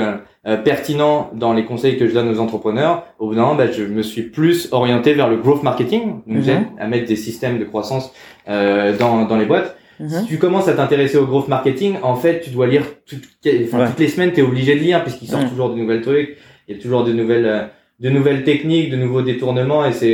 [0.63, 3.83] pertinent dans les conseils que je donne aux entrepreneurs, au bout d'un moment, bah, je
[3.83, 6.67] me suis plus orienté vers le growth marketing, donc mhm.
[6.79, 8.13] à mettre des systèmes de croissance
[8.47, 9.75] dans, dans les boîtes.
[9.99, 10.09] Mhm.
[10.09, 14.07] Si tu commences à t'intéresser au growth marketing, en fait, tu dois lire toutes les
[14.07, 16.37] semaines, tu es obligé de lire puisqu'ils sortent toujours de nouvelles trucs,
[16.67, 17.69] il y a toujours de nouvelles
[17.99, 20.07] de nouvelles techniques, de nouveaux détournements et c'est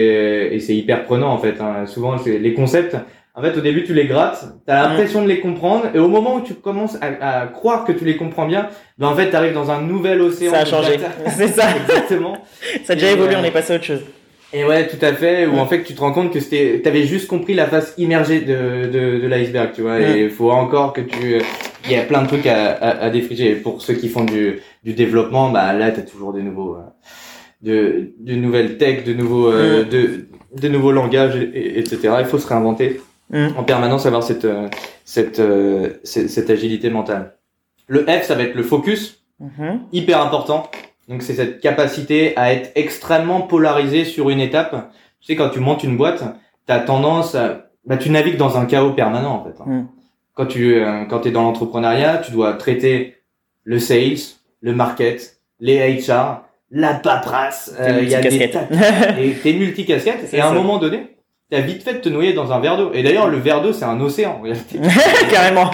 [0.54, 1.56] et c'est hyper prenant en fait.
[1.60, 1.86] Hein.
[1.86, 2.96] Souvent, les concepts
[3.36, 4.90] En fait, au début, tu les grattes, t'as Mm.
[4.90, 8.06] l'impression de les comprendre, et au moment où tu commences à, à croire que tu
[8.06, 8.68] les comprends bien,
[9.00, 10.52] ben en fait, t'arrives dans un nouvel océan.
[10.52, 11.00] Ça a changé.
[11.36, 11.66] C'est ça.
[11.76, 12.38] Exactement.
[12.84, 14.04] Ça a déjà évolué, euh, on est passé à autre chose.
[14.54, 15.48] Et ouais, tout à fait.
[15.48, 15.60] Où Mm.
[15.60, 18.86] en fait, tu te rends compte que c'était, t'avais juste compris la face immergée de
[18.86, 20.00] de, de l'iceberg, tu vois.
[20.00, 21.40] Et il faut encore que tu,
[21.86, 23.52] il y a plein de trucs à, à, à défricher.
[23.52, 26.82] Et pour ceux qui font du du développement, bah là, t'as toujours des nouveaux, euh,
[27.62, 31.98] de de nouvelles tech, de nouveaux, euh, de de nouveaux langages, et- et- etc.
[32.20, 33.02] Il faut se réinventer
[33.34, 34.68] en permanence, avoir cette euh,
[35.06, 35.42] cette
[36.04, 37.34] cette, cette agilité mentale.
[37.88, 39.80] Le F, ça va être le focus Mhm.
[39.92, 40.70] hyper important.
[41.10, 44.92] Donc c'est cette capacité à être extrêmement polarisé sur une étape.
[45.20, 46.24] Tu sais quand tu montes une boîte,
[46.68, 49.60] tu as tendance à bah tu navigues dans un chaos permanent en fait.
[49.62, 49.66] hein.
[49.66, 49.88] Mm.
[50.36, 53.18] Quand tu euh, quand es dans l'entrepreneuriat, tu dois traiter
[53.66, 54.18] le sales,
[54.62, 56.42] le market, les HR,
[56.72, 58.68] la paperasse, euh, il y a des tas-
[59.20, 61.18] et t'es multicasquette et à un moment donné,
[61.52, 62.92] t'as vite fait de te noyer dans un verre d'eau.
[62.94, 64.42] Et d'ailleurs le verre d'eau c'est un océan.
[65.32, 65.70] Carrément.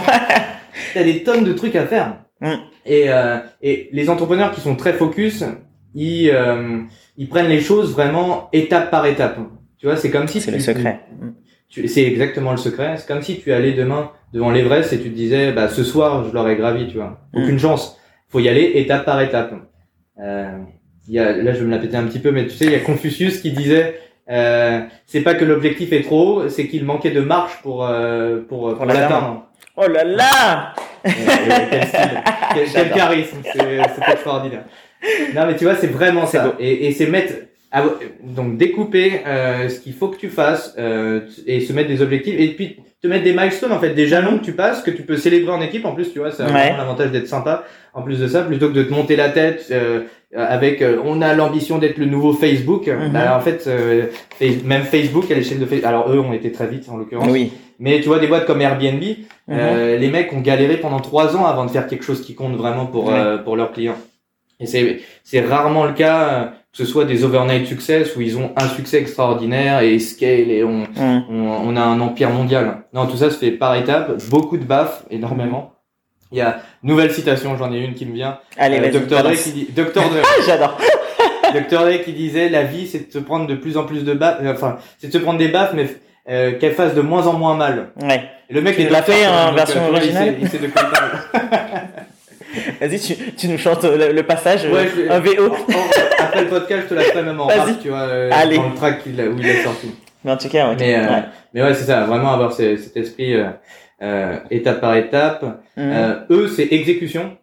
[0.93, 2.15] T'as des tonnes de trucs à faire.
[2.41, 2.47] Mm.
[2.85, 5.43] Et, euh, et les entrepreneurs qui sont très focus,
[5.95, 6.79] ils, euh,
[7.17, 9.37] ils prennent les choses vraiment étape par étape.
[9.77, 11.01] Tu vois, c'est comme si C'est le secret.
[11.69, 12.95] tu- C'est exactement le secret.
[12.97, 16.25] C'est comme si tu allais demain devant l'Everest et tu te disais, bah ce soir
[16.27, 17.19] je l'aurais gravi, tu vois.
[17.33, 17.43] Mm.
[17.43, 17.97] Aucune chance.
[18.29, 19.53] Faut y aller étape par étape.
[20.21, 20.57] Euh,
[21.07, 22.71] y a, là, je vais me la péter un petit peu, mais tu sais, il
[22.71, 23.99] y a Confucius qui disait.
[24.29, 28.41] Euh, c'est pas que l'objectif est trop haut, c'est qu'il manquait de marche pour euh,
[28.47, 29.09] pour, pour l'atteindre.
[29.15, 29.48] l'atteindre.
[29.75, 32.23] Oh là là quel style,
[32.73, 33.57] quel, charisme, c'est
[33.95, 34.63] c'est extraordinaire.
[35.33, 36.43] Non mais tu vois, c'est vraiment C'est ça.
[36.47, 36.53] beau.
[36.59, 37.33] Et, et c'est mettre,
[37.71, 37.83] ah,
[38.21, 42.35] donc découper euh, ce qu'il faut que tu fasses euh, et se mettre des objectifs
[42.37, 45.03] et puis te mettre des milestones en fait, des jalons que tu passes que tu
[45.03, 45.85] peux célébrer en équipe.
[45.85, 46.63] En plus, tu vois, ça a Ouais.
[46.63, 47.63] vraiment l'avantage d'être sympa.
[47.93, 50.01] En plus de ça, plutôt que de te monter la tête euh,
[50.35, 52.91] avec, euh, on a l'ambition d'être le nouveau Facebook.
[53.13, 54.07] Bah, en fait, euh,
[54.65, 55.85] même Facebook à l'échelle de Facebook.
[55.87, 57.29] Alors eux ont été très vite en l'occurrence.
[57.31, 57.53] Oui.
[57.79, 59.57] Mais tu vois des boîtes comme Airbnb, Mhm.
[59.57, 62.55] euh, les mecs ont galéré pendant trois ans avant de faire quelque chose qui compte
[62.55, 63.13] vraiment pour Ouais.
[63.17, 63.97] euh, pour leurs clients.
[64.59, 68.37] Et c'est c'est rarement le cas euh, que ce soit des overnight success où ils
[68.37, 71.23] ont un succès extraordinaire et ils scale et on Mm.
[71.31, 72.83] on, on a un empire mondial.
[72.93, 75.73] Non, tout ça se fait par étapes, beaucoup de baffes, énormément.
[76.31, 78.37] Il y a nouvelle citation, j'en ai une qui me vient.
[78.57, 78.91] Allez, Euh, vas-y.
[79.07, 80.77] Dr Dre qui dit Dr Dre, Ah, J'adore.
[81.53, 84.13] Dr Dre qui disait la vie c'est de se prendre de plus en plus de
[84.13, 85.87] baffes, euh, enfin c'est de se prendre des baffes mais
[86.29, 87.89] euh, qu'elles fassent de moins en moins mal.
[88.01, 88.23] Ouais.
[88.49, 90.57] Et le mec Tu est docteur, fait en version vois, il originale sait- Il sait,
[90.57, 91.11] de quoi il parle.
[92.81, 95.49] Vas-y, tu, tu nous chantes le, le passage, Ouais, euh, je- un VO.
[95.51, 98.29] en- en- Après le podcast, je te la ferai même en rap, tu vois, euh,
[98.33, 98.57] Allez.
[98.57, 99.91] dans le track a- où il est sorti.
[100.23, 100.73] Mais en tout cas.
[100.77, 101.23] Mais, euh, Ouais.
[101.53, 103.35] mais ouais, c'est ça, vraiment avoir ce- cet esprit
[104.01, 105.45] euh, étape par étape.
[105.77, 107.37] Euh, eux, c'est exécution.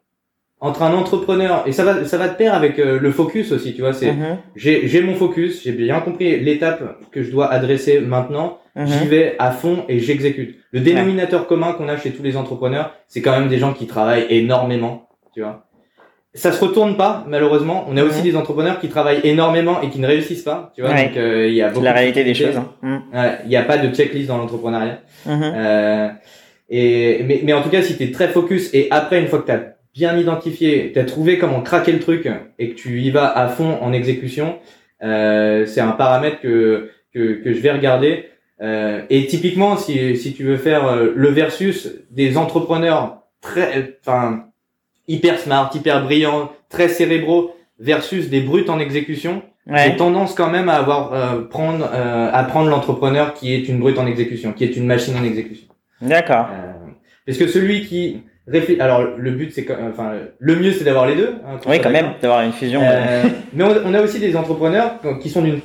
[0.59, 3.75] Entre un entrepreneur, et ça va, ça va de pair avec euh, le focus aussi,
[3.75, 4.39] tu vois, c'est, Mhm.
[4.57, 6.83] j'ai, j'ai mon focus, j'ai bien compris l'étape
[7.13, 8.87] que je dois adresser maintenant, Mhm.
[8.87, 10.57] j'y vais à fond et j'exécute.
[10.73, 13.87] Le dénominateur commun qu'on a chez tous les entrepreneurs, c'est quand même des gens qui
[13.87, 15.65] travaillent énormément, tu vois.
[16.33, 17.85] Ça se retourne pas, malheureusement.
[17.89, 18.25] On a aussi Mhm.
[18.25, 20.91] des entrepreneurs qui travaillent énormément et qui ne réussissent pas, tu vois.
[20.91, 21.05] Ouais.
[21.09, 22.57] Donc, euh, il y a C'est beaucoup la de réalité des choses.
[22.57, 23.03] hein.
[23.15, 25.01] Ouais, Il n'y a pas de checklist dans l'entrepreneuriat.
[25.27, 26.09] Euh,
[26.71, 29.39] et mais, mais en tout cas, si tu es très focus et après une fois
[29.41, 29.59] que tu
[29.97, 32.29] bien identifié, tu as trouvé comment craquer le truc
[32.59, 34.59] et que tu y vas à fond en exécution,
[35.03, 38.27] euh, c'est un paramètre que, que que je vais regarder.
[38.61, 44.47] Euh, et typiquement, si si tu veux faire euh, le versus des entrepreneurs très, enfin
[45.09, 49.83] hyper smart, hyper brillants, très cérébraux versus des brutes en exécution, Ouais.
[49.91, 53.81] j'ai tendance quand même à avoir euh, prendre euh, à prendre l'entrepreneur qui est une
[53.81, 55.67] brute en exécution, qui est une machine en exécution.
[56.01, 56.47] D'accord.
[56.53, 56.73] Euh,
[57.27, 58.23] parce que celui qui
[58.81, 61.35] alors le but c'est enfin le mieux c'est d'avoir les deux.
[61.47, 62.81] hein, Oui, quand même, d'avoir une fusion.
[62.83, 65.61] Euh, mais on, on a aussi des entrepreneurs qui sont d'une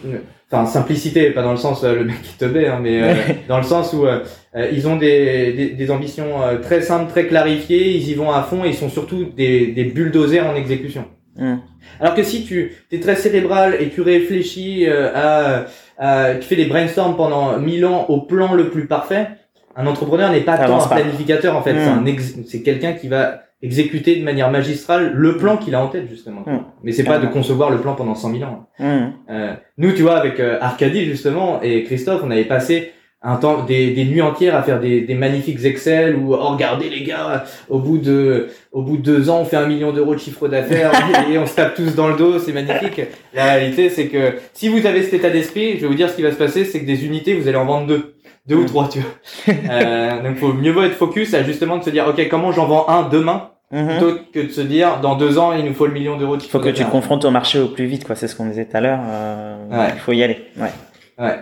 [0.51, 3.13] enfin simplicité, pas dans le sens euh, le mec qui te baie, hein, mais euh,
[3.47, 4.19] dans le sens où euh,
[4.55, 8.32] euh, ils ont des, des, des ambitions euh, très simples, très clarifiées, ils y vont
[8.32, 11.05] à fond et ils sont surtout des, des bulldozers en exécution.
[11.38, 11.55] Mm.
[12.01, 15.65] Alors que si tu es très cérébral et tu réfléchis euh, à,
[15.97, 19.27] à- tu fais des brainstorms pendant mille ans au plan le plus parfait,
[19.76, 22.05] un entrepreneur n'est pas tant un planificateur en fait, Mm.
[22.47, 26.41] c'est quelqu'un qui va exécuter de manière magistrale le plan qu'il a en tête justement.
[26.45, 26.59] Mm.
[26.84, 28.67] Mais c'est pas de concevoir le plan pendant 100 000 ans.
[28.80, 32.91] Euh, nous, tu vois, avec euh, Arcadie justement et Christophe, on avait passé
[33.24, 36.89] un temps, des, des nuits entières à faire des, des magnifiques Excel où, oh, regardez
[36.89, 40.15] les gars, au bout de, au bout de deux ans, on fait un million d'euros
[40.15, 40.91] de chiffre d'affaires
[41.32, 42.99] et on se tape tous dans le dos, c'est magnifique.
[43.36, 46.15] La réalité, c'est que si vous avez cet état d'esprit, je vais vous dire ce
[46.15, 48.11] qui va se passer, c'est que des unités, vous allez en vendre deux.
[48.47, 49.53] Deux ou trois, tu vois.
[49.69, 52.65] Euh, donc, faut mieux vaut être focus à justement de se dire, OK, comment j'en
[52.65, 53.87] vends un demain, Mhm.
[53.87, 56.43] plutôt que de se dire, dans deux ans, il nous faut le million d'euros de
[56.43, 58.15] Il faut que tu te confrontes au marché au plus vite, quoi.
[58.15, 58.99] C'est ce qu'on disait tout à l'heure.
[59.05, 59.91] euh, Ouais.
[59.93, 60.45] Il faut y aller.
[60.57, 60.71] Ouais.
[61.17, 61.39] Ouais.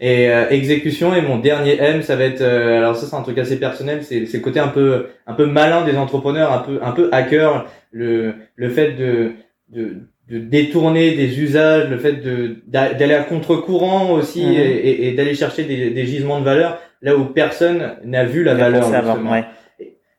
[0.00, 3.22] Et euh, exécution et mon dernier M, ça va être euh, alors ça c'est un
[3.22, 6.58] truc assez personnel, c'est c'est le côté un peu un peu malin des entrepreneurs, un
[6.58, 9.32] peu un peu hacker, le le fait de
[9.70, 14.52] de de détourner des usages, le fait de d'aller à contre-courant aussi Mhm.
[14.54, 18.54] et, et, d'aller chercher des, des gisements de valeur là où personne n'a vu la
[18.54, 18.92] valeur.
[18.92, 19.44] Avant, ouais.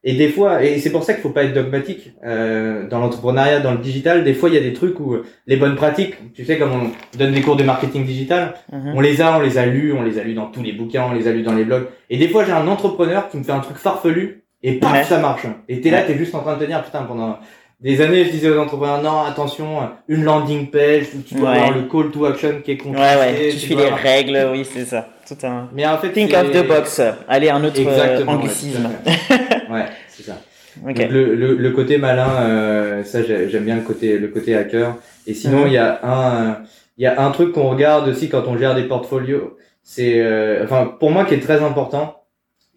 [0.03, 3.59] Et des fois, et c'est pour ça qu'il faut pas être dogmatique euh, dans l'entrepreneuriat,
[3.59, 4.23] dans le digital.
[4.23, 7.17] Des fois, il y a des trucs où les bonnes pratiques, tu sais, comme on
[7.17, 8.93] donne des cours de marketing digital, Mhm.
[8.95, 11.07] on les a, on les a lus, on les a lus dans tous les bouquins,
[11.11, 11.87] on les a lus dans les blogs.
[12.09, 15.03] Et des fois, j'ai un entrepreneur qui me fait un truc farfelu et paf, Ouais.
[15.03, 15.45] ça marche.
[15.67, 16.05] Et t'es là, Ouais.
[16.05, 17.39] t'es juste en train de te dire, putain, pendant
[17.79, 21.57] des années, je disais aux entrepreneurs, non, attention, une landing page, où tu dois Ouais.
[21.57, 23.05] avoir le call to action qui est Ouais, compliqué.
[23.19, 25.07] ouais, tu suis les avoir- règles, oui, c'est ça.
[25.27, 25.69] Tout un.
[25.73, 27.01] Mais en fait, Think of the box.
[27.27, 28.89] Allez, un autre euh, Exactement, ouais, anglicisme.
[29.69, 30.37] Ouais, c'est ça.
[30.83, 34.55] Donc, le, le, le côté malin, euh, ça j'ai- j'aime bien le côté le côté
[34.55, 34.95] hacker.
[35.25, 35.67] Et sinon Mhm.
[35.67, 36.57] il y a un
[36.99, 40.63] il y a un truc qu'on regarde aussi quand on gère des portfolios, c'est euh,
[40.63, 42.21] enfin pour moi qui est très important,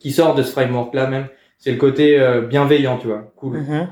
[0.01, 1.27] qui sort de ce framework là même,
[1.59, 3.59] c'est le côté euh, bienveillant, tu vois, cool.
[3.59, 3.89] Mhm.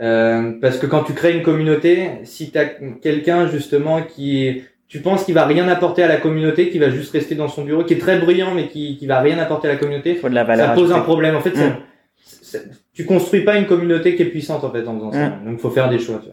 [0.00, 2.64] Euh, parce que quand tu crées une communauté, si t'as
[3.00, 7.12] quelqu'un justement qui tu penses qu'il va rien apporter à la communauté, qui va juste
[7.12, 9.72] rester dans son bureau, qui est très bruyant mais qui qui va rien apporter à
[9.72, 10.66] la communauté, Il faut de la valeur.
[10.68, 11.36] ça pose un problème.
[11.36, 11.76] En fait, ça- Mm.
[12.24, 12.58] ça-
[12.92, 15.28] tu construis pas une communauté qui est puissante en fait en faisant ça.
[15.28, 15.44] Mm.
[15.46, 16.20] Donc, faut faire des choix.
[16.22, 16.30] Tu.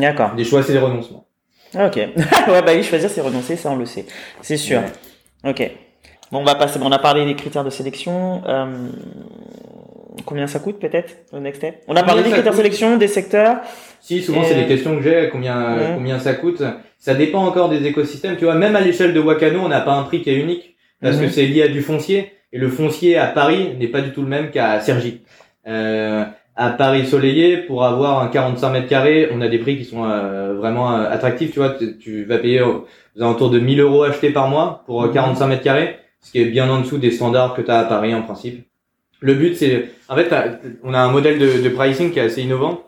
[0.00, 0.34] D'accord.
[0.36, 1.26] Des choix, c'est des renoncements.
[1.74, 1.96] Ok.
[2.48, 4.04] ouais, bah oui, choisir, c'est renoncer, ça on le sait.
[4.40, 4.80] C'est sûr.
[5.44, 5.50] Ouais.
[5.50, 5.70] Ok.
[6.32, 6.78] Bon, on va passer.
[6.78, 8.42] Bon, on a parlé des critères de sélection.
[8.46, 8.66] Euh,
[10.24, 11.76] Combien ça coûte peut-être le next step?
[11.88, 13.58] On a parlé des critères de sélection, des secteurs.
[14.00, 15.92] Si souvent Et- c'est des questions que j'ai, combien Ouais.
[15.94, 16.62] combien ça coûte.
[16.98, 18.36] Ça dépend encore des écosystèmes.
[18.36, 20.76] Tu vois, même à l'échelle de Wakano, on n'a pas un prix qui est unique
[21.02, 21.22] parce Mhm.
[21.22, 24.22] que c'est lié à du foncier et le foncier à Paris n'est pas du tout
[24.22, 25.22] le même qu'à Cergy.
[25.68, 26.24] Euh,
[26.56, 30.04] à Paris Soleillé, pour avoir un 45 mètres carrés, on a des prix qui sont
[30.04, 31.52] euh, vraiment euh, attractifs.
[31.52, 32.86] Tu vois, tu, tu vas payer aux
[33.16, 35.12] aux alentours de 1000 euros achetés par mois pour euh, Mhm.
[35.14, 37.84] 45 mètres carrés, ce qui est bien en dessous des standards que tu as à
[37.84, 38.64] Paris en principe.
[39.20, 40.34] Le but, c'est, en fait,
[40.82, 42.82] on a un modèle de, de pricing qui est assez innovant,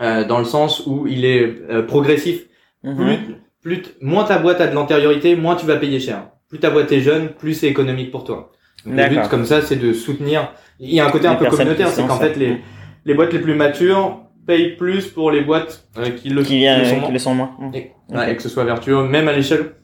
[0.00, 2.46] euh, dans le sens où il est euh, progressif.
[2.82, 2.96] Mhm.
[2.96, 3.16] Plus,
[3.62, 6.28] plus moins ta boîte a de l'antériorité, moins tu vas payer cher.
[6.48, 8.50] Plus ta boîte est jeune, plus c'est économique pour toi.
[8.86, 10.52] Donc, le but, comme ça, c'est de soutenir.
[10.78, 12.56] Il y a un côté Les un peu communautaire, c'est qu'en fait, les,
[13.04, 16.78] les boîtes les plus matures payent plus pour les boîtes euh, qui le Qui vient,
[16.78, 17.10] le sont qui moins.
[17.12, 17.50] le sont moins.
[17.74, 19.74] Et, ouais, et que ce soit vertueux, même à l'échelle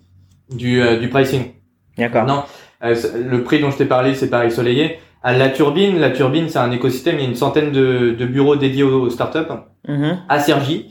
[0.51, 1.53] du, euh, du pricing.
[1.99, 2.25] D'accord.
[2.25, 2.45] Non,
[2.83, 2.95] euh,
[3.29, 4.99] le prix dont je t'ai parlé, c'est Paris Soleillé.
[5.27, 7.17] À la turbine, la turbine, c'est un écosystème.
[7.19, 9.51] Il y a une centaine de, de bureaux dédiés aux, startups.
[9.89, 10.19] Mhm.
[10.29, 10.87] À Cergy,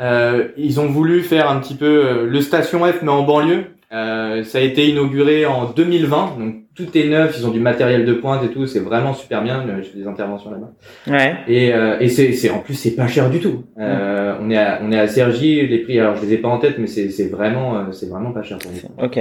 [0.00, 3.64] euh, ils ont voulu faire un petit peu euh, le station F, mais en banlieue.
[3.92, 7.34] Euh, ça a été inauguré en 2020, donc tout est neuf.
[7.38, 8.68] Ils ont du matériel de pointe et tout.
[8.68, 9.64] C'est vraiment super bien.
[9.68, 10.70] Euh, Je fais des interventions là-bas.
[11.08, 11.34] Ouais.
[11.48, 13.64] Et, euh, et c'est, c'est en plus c'est pas cher du tout.
[13.80, 15.66] Euh, On est à, on est à Cergy.
[15.66, 18.08] Les prix, alors je les ai pas en tête, mais c'est, c'est vraiment, euh, c'est
[18.08, 19.04] vraiment pas cher pour nous.
[19.04, 19.18] Ok.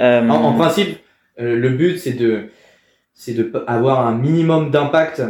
[0.00, 0.98] Euh, En, en principe,
[1.40, 2.46] euh, le but c'est de
[3.22, 5.22] c'est de avoir un minimum d'impact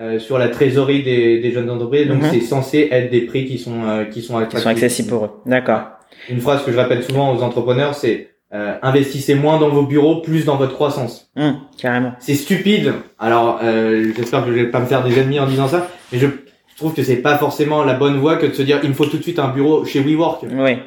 [0.00, 2.06] euh, sur la trésorerie des, des jeunes entreprises.
[2.06, 2.28] Donc Mhm.
[2.30, 4.62] c'est censé être des prix qui sont euh, qui sont qui attractifs.
[4.62, 5.30] sont accessibles pour eux.
[5.46, 5.82] D'accord.
[6.28, 10.16] Une phrase que je répète souvent aux entrepreneurs, c'est euh, investissez moins dans vos bureaux,
[10.20, 11.30] plus dans votre croissance.
[11.36, 12.12] Hum, carrément.
[12.18, 12.92] C'est stupide.
[13.18, 16.18] Alors euh, j'espère que je vais pas me faire des ennemis en disant ça, mais
[16.18, 18.90] je, je trouve que c'est pas forcément la bonne voie que de se dire il
[18.90, 20.44] me faut tout de suite un bureau chez WeWork.
[20.50, 20.78] Oui.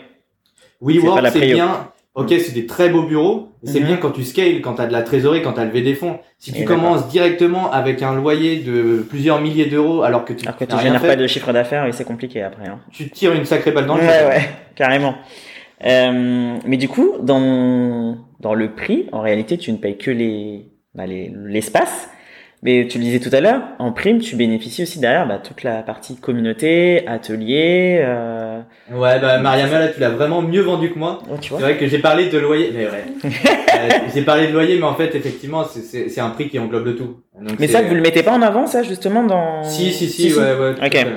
[0.82, 1.90] WeWork, c'est bien.
[2.14, 3.54] Ok, c'est des très beaux bureaux.
[3.64, 3.86] C'est Mhm.
[3.86, 5.96] bien quand tu scales, quand tu as de la trésorerie, quand tu as levé des
[5.96, 6.20] fonds.
[6.40, 10.46] Si tu Et commences directement avec un loyer de plusieurs milliers d'euros alors que tu
[10.46, 12.68] Alors que tu génères fait, pas de chiffre d'affaires, oui, c'est compliqué après.
[12.68, 12.80] Hein.
[12.92, 15.16] tu tires une sacrée balle dans le ouais, ouais, carrément.
[15.86, 20.66] Euh, mais du coup, dans, dans le prix, en réalité, tu ne payes que les,
[20.94, 22.10] bah, les- l'espace.
[22.64, 25.64] Mais tu le disais tout à l'heure, en prime, tu bénéficies aussi derrière bah, toute
[25.64, 28.00] la partie communauté, atelier.
[28.06, 28.60] Euh...
[28.94, 31.20] Ouais, bah Mariama, là, tu l'as vraiment mieux vendu que moi.
[31.32, 33.06] oh, C'est vrai que j'ai parlé de loyer, mais ouais.
[33.74, 36.96] Euh, j'ai parlé de loyer, mais en fait, effectivement, c'est- un prix qui englobe le
[36.96, 37.22] tout.
[37.42, 39.64] Donc, Mais ça, vous le mettez pas en avant, ça, justement, dans...
[39.64, 40.76] Si, si, si, ouais, ouais.
[40.76, 40.92] tout à Ok.
[40.92, 41.12] fait, ouais,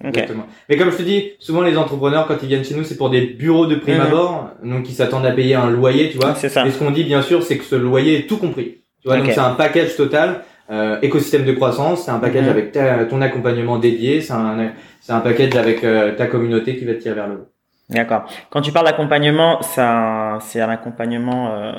[0.00, 0.08] Ok.
[0.08, 0.46] exactement.
[0.68, 3.10] Mais comme je te dis, souvent les entrepreneurs, quand ils viennent chez nous, c'est pour
[3.10, 4.00] des bureaux de prime Mhm.
[4.00, 6.34] abord, donc ils s'attendent à payer un loyer, tu vois.
[6.34, 6.66] C'est ça.
[6.66, 8.78] Et ce qu'on dit, bien sûr, c'est que ce loyer est tout compris.
[9.02, 10.40] Tu vois, donc c'est un package total,
[10.70, 12.50] euh, écosystème de croissance, c'est un package Mhm.
[12.50, 16.84] avec ta- ton accompagnement dédié, c'est un, c'est un package avec euh, ta communauté qui
[16.84, 17.48] va te tirer vers le haut.
[17.90, 18.24] D'accord.
[18.50, 21.72] Quand tu parles d'accompagnement, ça, c'est un accompagnement euh,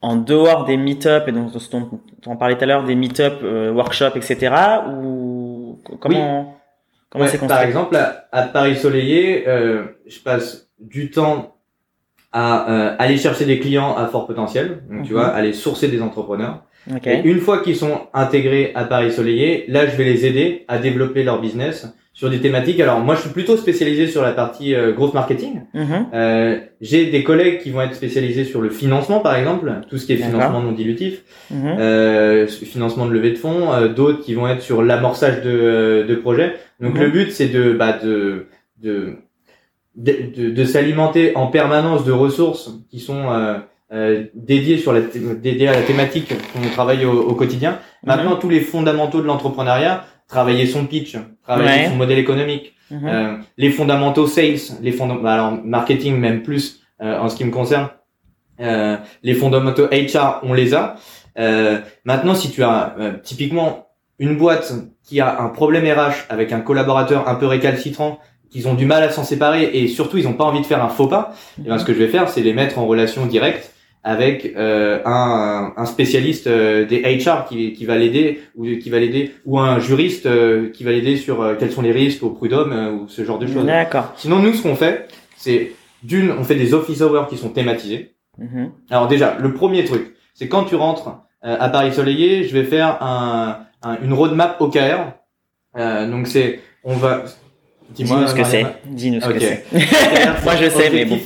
[0.00, 3.70] en dehors des meet-up et donc dont on parlait tout à l'heure, des meet-up, euh,
[3.72, 4.52] workshops, etc.
[4.88, 6.56] Ou comment
[7.08, 11.54] comment Ouais, c'est par construit exemple, à, à Paris Soleillé, euh, je passe du temps
[12.32, 15.18] à euh, aller chercher des clients à fort potentiel, donc tu Mhm.
[15.20, 16.62] vois, aller sourcer des entrepreneurs.
[16.90, 17.06] Ok.
[17.06, 20.78] Et une fois qu'ils sont intégrés à Paris Soleillé, là, je vais les aider à
[20.78, 22.78] développer leur business sur des thématiques.
[22.80, 25.62] Alors moi, je suis plutôt spécialisé sur la partie euh, growth marketing.
[25.74, 26.06] Mhm.
[26.12, 30.06] Euh, J'ai des collègues qui vont être spécialisés sur le financement, par exemple, tout ce
[30.06, 31.76] qui est financement non dilutif, Mhm.
[31.78, 33.72] euh, financement de levée de fonds.
[33.72, 36.54] euh, D'autres qui vont être sur l'amorçage de, euh, de projets.
[36.80, 38.46] Donc le but, c'est de, bah, de,
[38.82, 39.14] de,
[39.94, 43.30] de, de- de s'alimenter en permanence de ressources qui sont
[43.92, 47.78] euh, dédiées sur la dédiées à la thématique qu'on travaille au, au quotidien.
[48.04, 51.88] Maintenant, tous les fondamentaux de l'entrepreneuriat, travailler son pitch, travailler Ouais.
[51.88, 53.08] son modèle économique, Mhm.
[53.08, 57.50] euh, les fondamentaux sales, les fondamentaux, alors marketing même plus euh, en ce qui me
[57.50, 57.88] concerne,
[58.60, 60.96] euh, les fondamentaux HR, on les a.
[61.38, 63.88] Euh, maintenant, si tu as euh, typiquement
[64.18, 64.72] une boîte
[65.02, 68.20] qui a un problème RH avec un collaborateur un peu récalcitrant,
[68.50, 70.84] qu'ils ont du mal à s'en séparer et surtout ils n'ont pas envie de faire
[70.84, 73.24] un faux pas, eh ben, ce que je vais faire, c'est les mettre en relation
[73.26, 73.71] directe
[74.04, 78.98] avec euh, un, un spécialiste euh, des HR qui, qui va l'aider ou qui va
[78.98, 82.30] l'aider ou un juriste euh, qui va l'aider sur euh, quels sont les risques au
[82.30, 83.64] prud'homme euh, ou ce genre de choses.
[83.64, 84.12] D'accord.
[84.16, 85.72] Sinon nous ce qu'on fait, c'est
[86.02, 88.14] d'une on fait des office hours qui sont thématisés.
[88.38, 88.72] Mhm.
[88.90, 92.64] Alors déjà le premier truc, c'est quand tu rentres euh, à Paris Soleillé, je vais
[92.64, 95.12] faire un, un- une roadmap OKR.
[95.76, 97.22] Euh, donc c'est on va
[97.90, 98.66] Dis-nous ce que c'est.
[98.86, 99.64] Dis-nous ce que c'est.
[100.44, 101.18] Moi je sais, mais bon.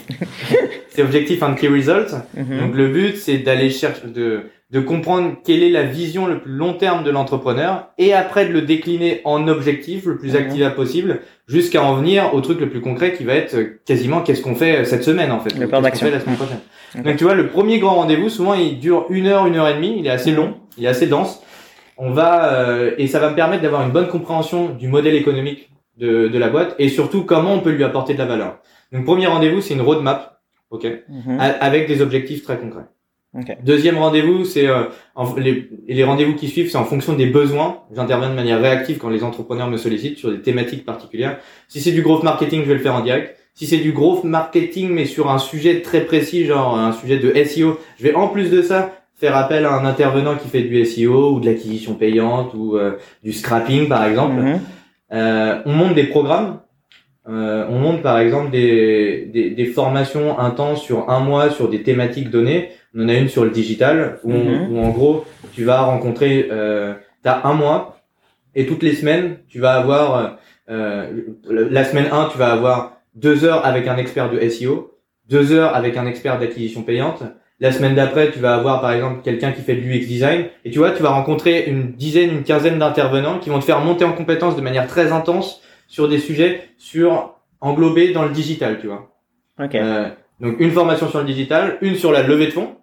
[0.96, 2.14] C'est objectif and key results.
[2.34, 2.58] Mhm.
[2.58, 6.52] Donc le but, c'est d'aller chercher, de, de comprendre quelle est la vision le plus
[6.52, 11.20] long terme de l'entrepreneur et après de le décliner en objectif le plus activable possible
[11.46, 14.54] jusqu'à en venir au truc le plus concret qui va être euh, quasiment qu'est-ce qu'on
[14.54, 15.54] fait euh, cette semaine en fait.
[15.58, 16.08] Le plan d'action.
[16.10, 16.60] la semaine prochaine.
[16.96, 17.02] Ok.
[17.04, 19.74] Donc tu vois, le premier grand rendez-vous, souvent il dure une heure, une heure et
[19.74, 19.96] demie.
[19.98, 21.42] Il est assez long, il est assez dense.
[21.98, 25.68] On va euh, et ça va me permettre d'avoir une bonne compréhension du modèle économique
[25.98, 28.60] de, de la boîte et surtout comment on peut lui apporter de la valeur.
[28.92, 30.35] Donc premier rendez-vous, c'est une roadmap,
[30.70, 31.38] ok, Mhm.
[31.38, 32.86] avec des objectifs très concrets.
[33.38, 33.56] Ok.
[33.64, 34.84] Deuxième rendez-vous, c'est euh,
[35.88, 37.80] les, rendez-vous qui suivent, c'est en fonction des besoins.
[37.94, 41.38] J'interviens de manière réactive quand les entrepreneurs me sollicitent sur des thématiques particulières.
[41.68, 43.36] Si c'est du growth marketing, je vais le faire en direct.
[43.52, 47.32] Si c'est du growth marketing, mais sur un sujet très précis, genre un sujet de
[47.44, 50.84] SEO, je vais en plus de ça faire appel à un intervenant qui fait du
[50.84, 52.92] SEO ou de l'acquisition payante ou euh,
[53.22, 54.40] du scrapping par exemple.
[54.40, 54.60] Mhm.
[55.12, 56.60] Euh, on monte des programmes.
[57.28, 61.82] Euh, on monte par exemple des, des, des formations intenses sur un mois sur des
[61.82, 62.68] thématiques données.
[62.94, 64.72] On en a une sur le digital où, on- Mhm.
[64.72, 67.98] où en gros tu vas rencontrer, euh, t'as un mois
[68.54, 70.38] et toutes les semaines tu vas avoir,
[70.70, 71.10] euh,
[71.48, 74.94] la semaine 1 tu vas avoir deux heures avec un expert de SEO,
[75.28, 77.22] deux heures avec un expert d'acquisition payante.
[77.58, 80.70] La semaine d'après, tu vas avoir par exemple quelqu'un qui fait de l'UX design et
[80.70, 84.04] tu vois, tu vas rencontrer une dizaine, une quinzaine d'intervenants qui vont te faire monter
[84.04, 88.86] en compétences de manière très intense sur des sujets sur englobés dans le digital, tu
[88.86, 89.10] vois.
[89.62, 89.74] Ok.
[89.74, 90.08] Euh,
[90.40, 92.76] donc une formation sur le digital, une sur la levée de fonds,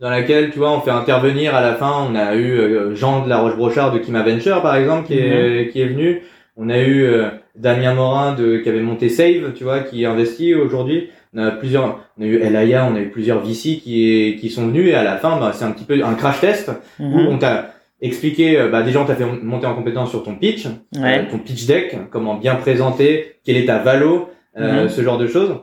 [0.00, 2.06] dans laquelle tu vois on fait intervenir à la fin.
[2.10, 5.68] On a eu euh, Jean de la Roche-Brochard de Kima Venture par exemple qui est
[5.72, 6.22] qui est venu.
[6.56, 10.54] On a eu euh, Damien Morin de qui avait monté Save, tu vois, qui investit
[10.54, 11.10] aujourd'hui.
[11.34, 14.66] On a plusieurs, on a eu Elaya, on a eu plusieurs VC qui qui sont
[14.68, 17.26] venus et à la fin bah, c'est un petit peu un crash test où Mhm.
[17.28, 20.66] on t'a expliqué, euh, bah déjà on t'a fait monter en compétence sur ton pitch,
[20.96, 21.20] Ouais.
[21.20, 24.28] euh, ton pitch deck, comment bien présenter, quelle est ta valo,
[24.58, 24.88] euh, Mhm.
[24.88, 25.54] ce genre de choses.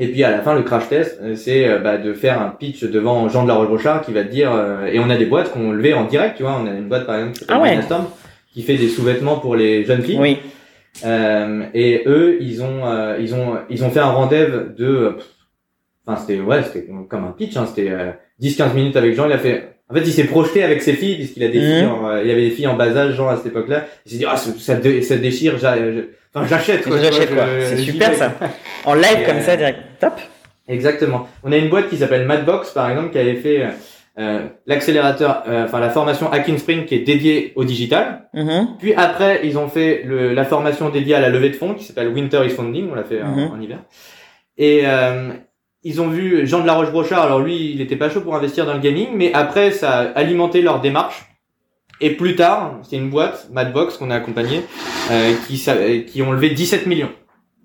[0.00, 2.84] Et puis à la fin, le crash test, euh, c'est bah, de faire un pitch
[2.84, 4.52] devant Jean de la Roche-Brochard qui va te dire.
[4.52, 6.56] euh, et on a des boîtes qu'on levé en direct, tu vois.
[6.62, 7.78] On a une boîte par exemple Ah ouais.
[8.52, 10.18] Qui fait des sous-vêtements pour les jeunes filles.
[10.20, 10.38] Oui.
[11.04, 15.16] Euh, et eux, ils ont, euh, ils ont, ils ont fait un rendez-vous de.
[16.06, 17.56] Enfin, c'était ouais, c'était comme un pitch.
[17.56, 18.10] Hein, c'était euh,
[18.40, 19.26] 10-15 minutes avec Jean.
[19.26, 19.77] Il a fait.
[19.90, 21.64] En fait, il s'est projeté avec ses filles puisqu'il a des Mhm.
[21.66, 21.86] filles.
[21.86, 23.86] en- euh, il y avait des filles en bas âge, Jean à cette époque-là.
[24.06, 25.58] Il s'est dit ah ça, ça, dé- ça déchire.
[25.58, 26.00] j'a- je-
[26.34, 26.86] Enfin, j'achète.
[26.86, 27.30] quoi, J'achète.
[27.64, 28.34] C'est super ça.
[28.84, 29.78] En live Et, comme euh, ça direct.
[29.98, 30.12] Top.
[30.68, 31.26] Exactement.
[31.42, 33.66] On a une boîte qui s'appelle Madbox, par exemple, qui avait fait
[34.18, 38.28] euh, l'accélérateur, euh, enfin la formation Hacking Spring qui est dédiée au digital.
[38.34, 38.76] Mhm.
[38.80, 41.84] Puis après, ils ont fait le, la formation dédiée à la levée de fonds qui
[41.84, 42.88] s'appelle Winter is Funding.
[42.90, 43.50] On l'a fait en- Mhm.
[43.56, 43.78] en, hiver.
[44.58, 45.30] Et euh,
[45.88, 47.22] ils ont vu Jean de la Roche-Brochard.
[47.22, 50.02] Alors lui, il était pas chaud pour investir dans le gaming, mais après, ça a
[50.18, 51.24] alimenté leur démarche.
[52.00, 54.60] Et plus tard, c'est une boîte, Madbox, qu'on a accompagnée,
[55.10, 55.60] euh, qui,
[56.06, 57.10] qui ont levé 17 millions.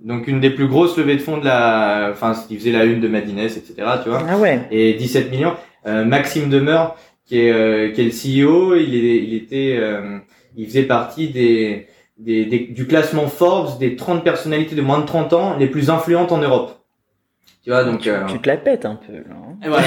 [0.03, 2.99] Donc une des plus grosses levées de fonds de la, enfin, qui faisait la une
[2.99, 3.73] de Madines, etc.
[4.03, 4.61] Tu vois Ah ouais.
[4.71, 5.53] et 17 millions.
[5.85, 6.95] Euh, Maxime Demeur,
[7.25, 8.11] qui est, euh, qui est le
[8.47, 10.17] CEO, il, est, il était, euh,
[10.57, 15.05] il faisait partie des, des, des- du classement Forbes des 30 personnalités de moins de
[15.05, 16.82] 30 ans les plus influentes en Europe.
[17.63, 18.05] Tu vois, donc.
[18.07, 19.13] euh, Tu te la pètes un peu.
[19.13, 19.35] Là.
[19.35, 19.55] hein.
[19.63, 19.83] et voilà.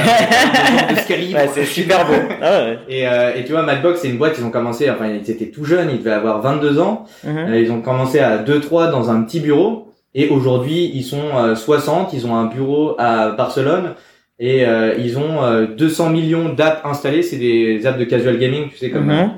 [1.35, 2.14] Ouais, c'est super beau.
[2.43, 2.79] Ah ouais.
[2.89, 5.51] Et, euh, et tu vois, Madbox, c'est une boîte, ils ont commencé, enfin, ils étaient
[5.51, 7.05] tout jeunes, ils devaient avoir 22 ans.
[7.24, 7.37] Mhm.
[7.37, 9.93] Euh, ils ont commencé à 2-3 dans un petit bureau.
[10.14, 12.14] Et aujourd'hui, ils sont euh, 60.
[12.14, 13.95] Ils ont un bureau à Barcelone.
[14.39, 17.22] Et euh, ils ont euh, 200 millions d'apps installées.
[17.22, 19.33] C'est des apps de casual gaming, tu sais, comme, Mhm.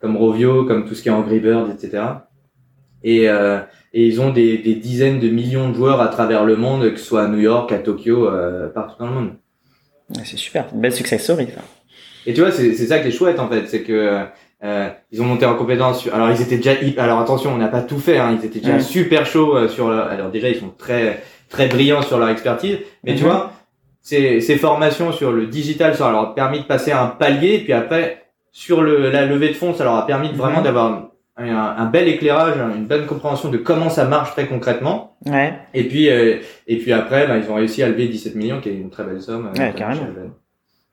[0.00, 2.02] comme Rovio, comme tout ce qui est Angry Bird, etc.
[3.04, 3.60] Et, euh,
[3.96, 6.98] et ils ont des, des, dizaines de millions de joueurs à travers le monde, que
[6.98, 9.30] ce soit à New York, à Tokyo, euh, partout dans le monde.
[10.24, 11.46] C'est super, une belle success story.
[11.54, 11.60] Ça.
[12.26, 14.26] Et tu vois, c'est ça qui est chouette en fait, c'est que
[14.64, 16.02] euh, ils ont monté en compétence.
[16.02, 16.14] Sur...
[16.14, 18.18] Alors ils étaient déjà, alors attention, on n'a pas tout fait.
[18.18, 18.36] Hein.
[18.38, 19.88] Ils étaient déjà super chauds euh, sur.
[19.90, 23.30] Alors déjà, ils sont très très brillants sur leur expertise, mais tu mhm.
[23.30, 23.52] vois,
[24.02, 27.72] ces, ces formations sur le digital, ça leur a permis de passer un palier, puis
[27.72, 30.64] après sur le, la levée de fonds, ça leur a permis vraiment mhm.
[30.64, 35.16] d'avoir un, un, bel éclairage, une bonne compréhension de comment ça marche très concrètement.
[35.26, 35.54] Ouais.
[35.72, 38.68] Et puis euh, et puis après, bah, ils ont réussi à lever 17 millions, qui
[38.68, 39.50] est une très belle somme.
[39.58, 40.06] Ouais, carrément.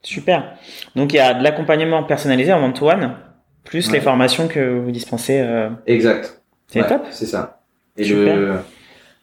[0.02, 0.56] Super.
[0.96, 3.16] Donc il y a de l'accompagnement personnalisé en one-to-one,
[3.64, 5.39] plus les formations que vous dispensez.
[5.39, 5.70] Euh...
[5.86, 6.42] Exact.
[6.68, 7.04] C'est top.
[7.12, 7.62] C'est ça.
[7.98, 8.36] Et Super.
[8.36, 8.54] Le...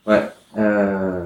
[0.06, 0.22] Ouais.
[0.56, 1.24] Euh...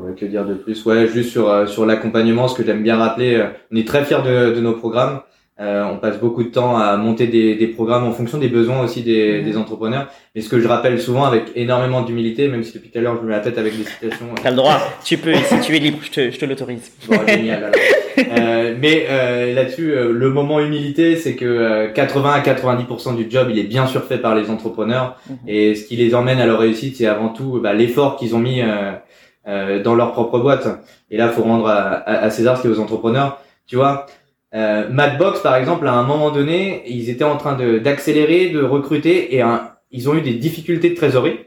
[0.00, 0.14] ouais.
[0.16, 0.84] Que dire de plus?
[0.84, 4.04] Ouais, juste sur euh, sur l'accompagnement, ce que j'aime bien rappeler, euh, on est très
[4.04, 5.22] fiers de, de nos programmes.
[5.60, 8.82] Euh, on passe beaucoup de temps à monter des, des, programmes en fonction des besoins
[8.82, 9.44] aussi des, mhm.
[9.44, 10.06] des, entrepreneurs.
[10.34, 13.16] Mais ce que je rappelle souvent avec énormément d'humilité, même si depuis tout à l'heure
[13.16, 14.26] je me mets la tête avec des citations.
[14.42, 16.90] T'as le droit, tu peux, si tu es libre, je te, je te l'autorise.
[17.08, 17.72] Bon, génial.
[18.18, 23.48] euh, mais euh, là-dessus, euh, le moment humilité, c'est que 80 à 90% du job,
[23.50, 25.20] il est bien sûr fait par les entrepreneurs.
[25.28, 25.36] Mhm.
[25.46, 28.38] Et ce qui les emmène à leur réussite, c'est avant tout bah, l'effort qu'ils ont
[28.38, 28.62] mis
[29.46, 30.68] dans leur propre boîte.
[31.10, 33.42] Et là, faut rendre à, à, à César ce qui est aux entrepreneurs.
[33.66, 34.06] Tu vois,
[34.54, 39.36] euh, Madbox, par exemple, à un moment donné, ils étaient en train d'accélérer, de, recruter,
[39.36, 39.42] et
[39.90, 41.38] ils ont eu des difficultés de trésorerie.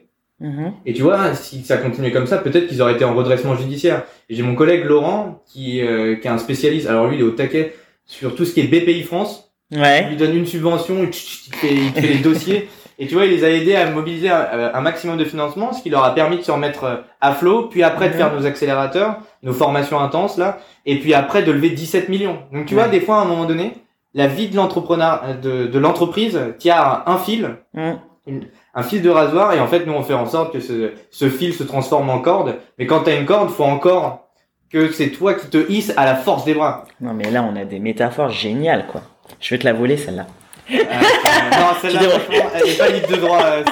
[0.41, 0.71] Mm-hmm.
[0.85, 4.03] Et tu vois, si ça continuait comme ça, peut-être qu'ils auraient été en redressement judiciaire.
[4.29, 7.31] J'ai mon collègue Laurent, qui, euh, qui est un spécialiste, alors lui, il est au
[7.31, 7.73] taquet
[8.05, 9.53] sur tout ce qui est BPI France.
[9.73, 10.03] Ouais.
[10.03, 12.69] Il lui donne une subvention, il fait, il fait les dossiers.
[12.99, 15.89] Et tu vois, il les a aidés à mobiliser un, maximum de financement, ce qui
[15.89, 19.17] leur a permis de se remettre euh, à flot, puis après de faire nos accélérateurs,
[19.41, 22.39] nos formations intenses là, et puis après de lever 17 millions.
[22.51, 23.73] Donc tu vois, des fois à un moment donné,
[24.13, 29.59] la vie de l'entrepreneur, de, de l'entreprise, tient un fil, un fil de rasoir, et
[29.59, 32.55] en fait nous on fait en sorte que ce, ce fil se transforme en corde.
[32.77, 34.27] Mais quand t'as une corde, faut encore
[34.71, 36.85] que c'est toi qui te hisse à la force des bras.
[37.01, 39.01] Non mais là on a des métaphores géniales quoi.
[39.39, 40.27] Je vais te la voler celle-là.
[40.71, 43.41] Euh, non, celle-là, franchement, elle est pas libre de droit.
[43.43, 43.63] Euh,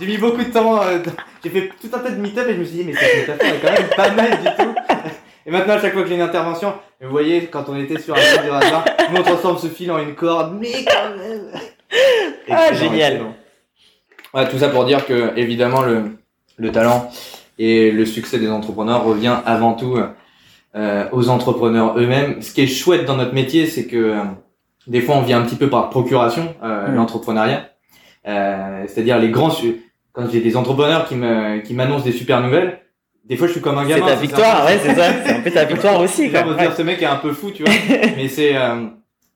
[0.00, 0.82] j'ai mis beaucoup de temps.
[0.82, 0.98] Euh,
[1.44, 3.54] j'ai fait tout un tas de meet-up et je me suis dit, mais cette métaphore
[3.54, 4.74] est quand même pas mal du tout.
[5.46, 8.14] Et maintenant, à chaque fois que j'ai une intervention, vous voyez, quand on était sur
[8.14, 11.50] un fil de hasard, nous on transforme ce fil en une corde, mais quand même.
[12.50, 13.20] ah, génial.
[14.32, 16.16] Ouais, tout ça pour dire que, évidemment, le,
[16.56, 17.10] le talent
[17.58, 19.98] et le succès des entrepreneurs revient avant tout
[20.76, 22.42] euh, aux entrepreneurs eux-mêmes.
[22.42, 24.16] Ce qui est chouette dans notre métier, c'est que
[24.86, 26.94] des fois, on vient un petit peu par procuration, euh, mm.
[26.94, 27.70] l'entrepreneuriat.
[28.26, 29.52] Euh, c'est-à-dire les grands...
[30.12, 32.80] Quand j'ai des entrepreneurs qui me qui m'annoncent des super nouvelles,
[33.24, 34.06] des fois je suis comme un gamin.
[34.06, 35.04] C'est ta victoire, ouais, c'est ça.
[35.24, 36.30] C'est un peu ta victoire aussi.
[36.30, 36.42] Quoi.
[36.42, 37.72] dire ce mec est un peu fou, tu vois.
[38.16, 38.86] mais c'est euh,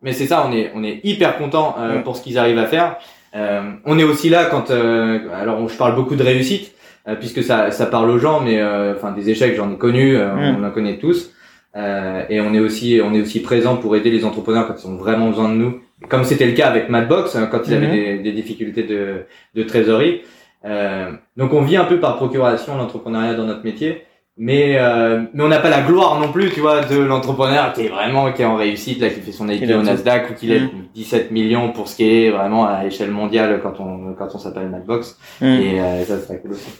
[0.02, 2.66] mais c'est ça, on est on est hyper content euh, pour ce qu'ils arrivent à
[2.66, 2.96] faire.
[3.36, 6.74] Euh, on est aussi là quand alors je parle beaucoup de réussite
[7.20, 8.62] puisque ça ça parle aux gens, mais
[8.94, 10.56] enfin des échecs j'en ai connu, mm.
[10.58, 11.32] on en connaît tous.
[11.76, 14.88] Euh, et on est aussi on est aussi présent pour aider les entrepreneurs quand ils
[14.88, 17.86] ont vraiment besoin de nous, comme c'était le cas avec Madbox hein, quand ils avaient
[17.86, 17.92] mhm.
[17.92, 20.22] des, des, difficultés de, de trésorerie.
[20.64, 24.04] Euh, donc on vit un peu par procuration l'entrepreneuriat dans notre métier,
[24.36, 27.86] mais euh, mais on n'a pas la gloire non plus, tu vois, de l'entrepreneur qui
[27.86, 30.46] est vraiment qui est en réussite là, qui fait son IPO au Nasdaq ou qui
[30.46, 34.38] lève 17 millions pour ce qui est vraiment à échelle mondiale quand on quand on
[34.38, 35.18] s'appelle Madbox.
[35.40, 35.48] Mhm.
[35.48, 36.70] Et euh, ça serait cool aussi.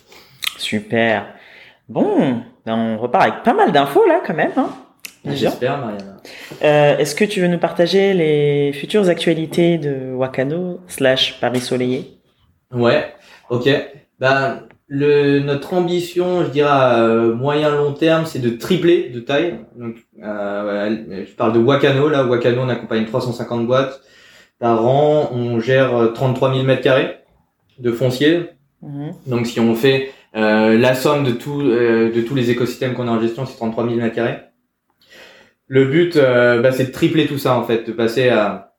[0.57, 1.27] Super.
[1.89, 4.53] Bon, ben, on repart avec pas mal d'infos là quand même.
[4.57, 4.71] Hein
[5.25, 6.17] J'espère, Mariana.
[6.63, 12.19] Euh, Est-ce que tu veux nous partager les futures actualités de Wakano slash Paris Soleillé
[12.73, 13.15] Ouais,
[13.51, 13.69] ok.
[14.21, 19.21] Ben, le, notre ambition, je dirais à euh, moyen long terme, c'est de tripler de
[19.21, 19.61] taille.
[19.77, 22.09] Donc, euh, je parle de Wakano.
[22.09, 24.01] Là, Wakano, on accompagne 350 boîtes
[24.59, 25.31] par an.
[25.33, 27.19] On gère 33 000 mètres carrés
[27.79, 28.51] de foncier.
[28.83, 29.13] Mhm.
[29.27, 33.09] Donc, si on fait euh, la somme de tout, euh, de tous les écosystèmes qu'on
[33.09, 34.39] a en gestion, c'est 33 000 mètres carrés.
[35.67, 38.75] Le but, euh, bah, c'est de tripler tout ça en fait, de passer à,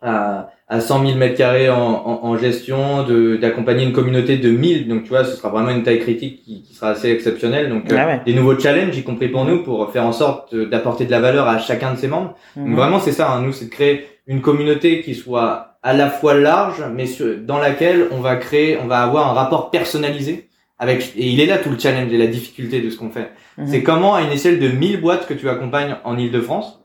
[0.00, 4.50] à, à 100 000 mètres carrés en, en, en gestion, de d'accompagner une communauté de
[4.50, 4.88] 1000.
[4.88, 7.68] Donc tu vois, ce sera vraiment une taille critique qui, qui sera assez exceptionnelle.
[7.68, 11.10] Donc ah des nouveaux challenges, y compris pour nous, pour faire en sorte d'apporter de
[11.10, 12.36] la valeur à chacun de ces membres.
[12.56, 12.74] Donc mhm.
[12.74, 13.30] vraiment, c'est ça.
[13.30, 17.04] Hein, nous, c'est de créer une communauté qui soit à la fois large, mais
[17.44, 20.48] dans laquelle on va créer, on va avoir un rapport personnalisé
[20.78, 23.30] avec, et il est là tout le challenge et la difficulté de ce qu'on fait.
[23.58, 23.66] Mhm.
[23.66, 26.82] C'est comment, à une échelle de 1000 boîtes que tu accompagnes en Ile-de-France,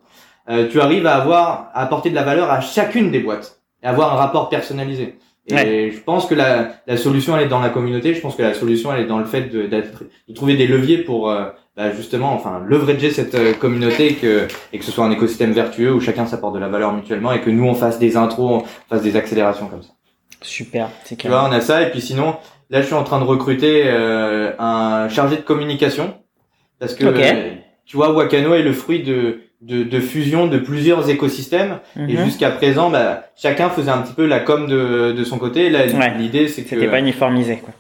[0.49, 3.88] euh, tu arrives à avoir, à apporter de la valeur à chacune des boîtes et
[3.88, 5.15] avoir un rapport personnalisé.
[5.49, 8.13] Et je pense que la, la solution, elle est dans la communauté.
[8.13, 10.97] Je pense que la solution, elle est dans le fait de, de trouver des leviers
[10.97, 11.45] pour euh,
[11.78, 15.53] bah, justement, enfin, leverager cette euh, communauté et que, et que ce soit un écosystème
[15.53, 18.63] vertueux où chacun s'apporte de la valeur mutuellement et que nous, on fasse des intros,
[18.63, 19.91] on fasse des accélérations comme ça.
[20.41, 22.36] Super, c'est Tu vois, on a ça et puis sinon,
[22.69, 26.15] là, je suis en train de recruter euh, un chargé de communication
[26.80, 27.53] parce que euh,
[27.86, 32.25] tu vois, Wakano est le fruit de de, de fusion de plusieurs écosystèmes et Mhm.
[32.25, 35.69] jusqu'à présent, bah, chacun faisait un petit peu la com de de son côté.
[35.69, 36.13] Là, Ouais.
[36.17, 37.73] l'idée, c'est que C'était pas uniformisé, quoi.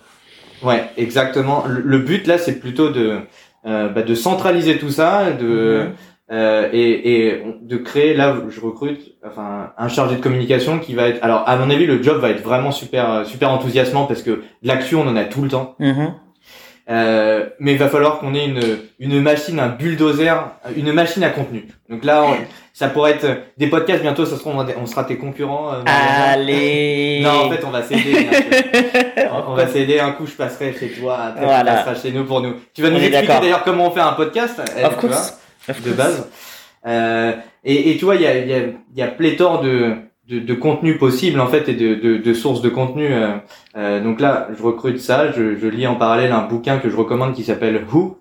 [0.71, 1.65] Ouais, exactement.
[1.67, 3.19] Le, le but là, c'est plutôt de
[3.65, 5.45] euh, bah, de centraliser tout ça, de
[5.83, 5.93] Mhm.
[6.31, 8.13] euh, et, et de créer.
[8.15, 11.23] Là, je recrute enfin un chargé de communication qui va être.
[11.23, 14.41] Alors, à mon avis, le job va être vraiment super super enthousiasmant parce que de
[14.63, 15.75] l'actu, on en a tout le temps.
[15.79, 16.13] Mhm.
[16.89, 18.61] Euh, mais il va falloir qu'on ait une
[18.99, 21.67] une machine, un bulldozer, une machine à contenu.
[21.89, 22.37] Donc là, on-
[22.73, 23.25] ça pourrait être
[23.57, 24.25] des podcasts bientôt.
[24.25, 25.73] Ça sera on sera tes concurrents.
[25.73, 25.81] euh.
[25.85, 27.19] Allez.
[27.23, 28.27] Non, en fait, on va s'aider.
[29.31, 31.71] On- On va s'aider un coup, je passerai chez toi, après Voilà.
[31.71, 32.55] tu passeras chez nous pour nous.
[32.73, 35.39] Tu vas nous expliquer d'ailleurs comment on fait un podcast, euh, Of tu course.
[35.67, 35.97] vois, Of de course.
[35.97, 36.29] base.
[36.85, 37.33] Euh,
[37.63, 39.93] et, et tu vois, il y a, il y, a, il y a pléthore de,
[40.27, 43.07] de, de contenus possibles en fait et de, de, de sources de contenu.
[43.11, 43.37] euh.
[43.77, 45.31] Euh, donc là, je recrute ça.
[45.31, 48.17] Je, je lis en parallèle un bouquin que je recommande qui s'appelle Who,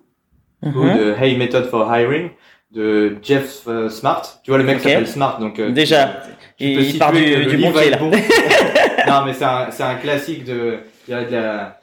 [0.63, 0.97] Who Mhm.
[0.97, 2.29] de Hey Method for Hiring
[2.71, 4.23] de Jeff euh, Smart.
[4.43, 4.83] Tu vois, le mec Ok.
[4.83, 6.21] s'appelle Smart, donc euh, Déjà,
[6.57, 7.97] tu il part du, le du bon pied, là.
[7.97, 8.09] bon.
[9.07, 11.79] non, mais c'est un, c'est un classique de, de la,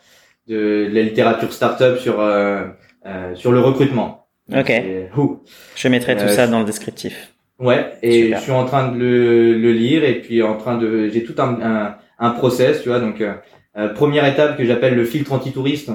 [0.48, 2.64] de, la littérature startup sur, euh,
[3.06, 4.26] euh, sur le recrutement.
[4.54, 4.72] Ok.
[5.16, 5.42] Who.
[5.76, 7.34] Je mettrai tout ça dans le descriptif.
[7.64, 8.38] Ouais, et Super.
[8.38, 11.34] je suis en train de le, le lire et puis en train de, j'ai tout
[11.38, 13.00] un, un, un process, tu vois.
[13.00, 13.32] Donc, euh,
[13.78, 15.90] euh, première étape que j'appelle le filtre anti-touriste,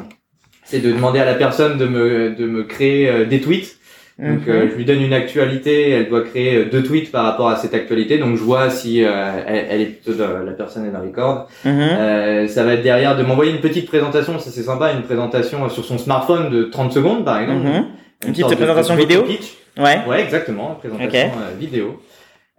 [0.63, 3.75] c'est de demander à la personne de me, de me créer euh, des tweets.
[4.17, 4.53] Donc, Mhm.
[4.53, 7.55] euh, je lui donne une actualité, elle doit créer euh, deux tweets par rapport à
[7.55, 8.17] cette actualité.
[8.17, 9.09] Donc, je vois si euh,
[9.47, 11.45] elle, elle est plutôt dans- la personne est dans les cordes.
[11.63, 11.71] Mhm.
[11.79, 15.69] Euh, ça va être derrière de m'envoyer une petite présentation, ça c'est sympa, une présentation
[15.69, 17.65] sur son smartphone de 30 secondes par exemple.
[17.65, 17.85] Mhm.
[18.25, 19.53] Une petite présentation de vidéo pitch.
[19.77, 19.99] Ouais.
[20.07, 22.01] Ouais, exactement, présentation euh, vidéo.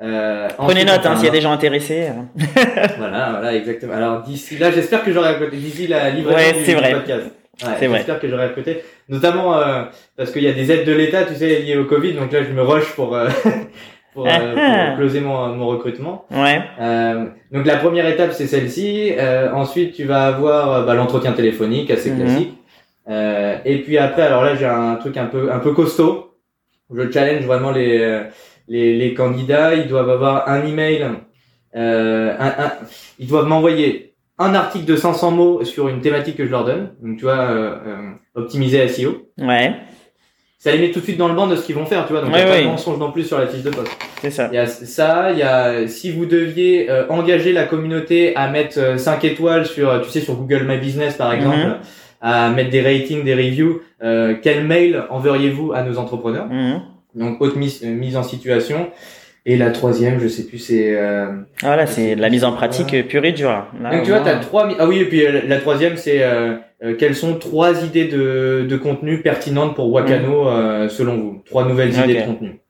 [0.02, 2.08] Euh, Prenez ensuite, note, hein, s'il y a des gens intéressés.
[2.08, 2.42] euh.
[2.98, 3.92] Voilà, voilà, exactement.
[3.92, 6.92] Alors d'ici là, j'espère que j'aurai à côté, d'ici la livraison Ouais, du, vrai.
[6.92, 7.26] podcast.
[7.62, 7.98] Ouais, C'est vrai.
[7.98, 9.82] J'espère que j'aurai à côté, notamment euh,
[10.16, 12.14] parce qu'il y a des aides de l'État, tu sais, liées au Covid.
[12.14, 13.28] Donc là, je me rush pour euh,
[14.14, 14.86] pour, euh, Ah.
[14.88, 16.24] pour closer mon, mon recrutement.
[16.30, 16.62] Ouais.
[16.80, 19.12] Euh, donc la première étape c'est celle-ci.
[19.18, 22.18] Euh, ensuite tu vas avoir bah, l'entretien téléphonique assez Mhm.
[22.24, 22.54] classique.
[23.10, 26.34] Euh, et puis après alors là j'ai un truc un peu un peu costaud.
[26.94, 28.22] Je challenge vraiment les euh,
[28.68, 29.74] les, les candidats.
[29.74, 31.06] Ils doivent avoir un email.
[31.76, 32.72] Euh, un, un-
[33.18, 36.92] ils doivent m'envoyer un article de 500 mots sur une thématique que je leur donne.
[37.02, 39.28] Donc tu vois euh, euh, optimiser SEO.
[39.38, 39.74] Ouais.
[40.58, 42.06] Ça les met tout de suite dans le banc de ce qu'ils vont faire.
[42.06, 43.62] Tu vois donc il Ouais, y a pas de mensonge non plus sur la fiche
[43.62, 43.90] de poste.
[44.20, 44.48] C'est ça.
[44.52, 48.48] Il y a ça, il y a si vous deviez euh, engager la communauté à
[48.50, 51.76] mettre 5 étoiles sur, euh, tu sais, sur Google My Business par exemple, Mhm.
[52.20, 56.80] À mettre des ratings, des reviews, euh, quel mail enverriez-vous à nos entrepreneurs Mhm.
[57.14, 58.88] Donc haute mise, euh, mise en situation.
[59.46, 60.94] Et la troisième, je sais plus, c'est.
[60.96, 61.28] Euh...
[61.62, 63.48] Voilà, c'est de la mise en pratique euh, pure et dure.
[63.48, 63.90] là.
[63.90, 64.68] Donc tu vois, t'as trois.
[64.78, 68.66] Ah oui, et puis euh, la troisième, c'est euh, euh, quelles sont trois idées de,
[68.68, 71.42] de contenu pertinentes pour Wakano euh, selon vous?
[71.46, 72.60] Trois nouvelles idées de contenu.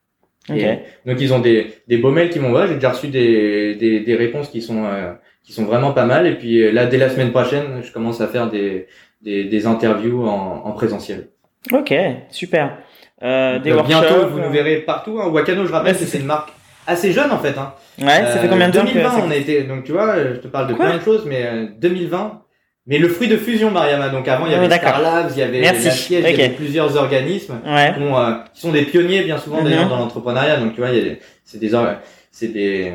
[0.49, 0.57] Ok.
[0.57, 2.67] Et donc ils ont des, des beaux mails qui m'envoient.
[2.69, 5.13] J'ai déjà reçu des, des, des réponses qui sont euh,
[5.45, 6.27] qui sont vraiment pas mal.
[6.29, 8.87] Et puis là, dès la semaine prochaine, je commence à faire des
[9.23, 11.29] des, des interviews en, en présentiel.
[11.73, 11.93] Ok,
[12.31, 12.79] super.
[13.23, 14.01] Euh, des euh, workshops.
[14.01, 15.19] bientôt, vous euh, nous verrez partout.
[15.21, 15.29] Hein.
[15.29, 16.51] Wakano, je rappelle Ouais, c'est- une marque
[16.87, 17.57] assez jeune en fait.
[17.59, 17.75] Hein.
[18.01, 19.63] Ouais, ça fait Euh, combien de temps que 2020, c'est- on a été.
[19.65, 22.43] Donc tu vois, euh, je te parle de Quoi plein de choses, mais euh, 2020.
[22.87, 24.09] Mais le fruit de fusion, Mariama.
[24.09, 24.89] Donc avant, il y avait d'accord.
[24.97, 25.85] Star Labs, il y avait Merci.
[25.85, 27.93] la Siège, il y avait plusieurs organismes Ouais.
[27.95, 29.65] qui, ont, euh, qui sont des pionniers bien souvent Mhm.
[29.65, 30.57] d'ailleurs dans l'entrepreneuriat.
[30.57, 31.71] Donc tu vois, il y a des- c'est des
[32.33, 32.95] c'est des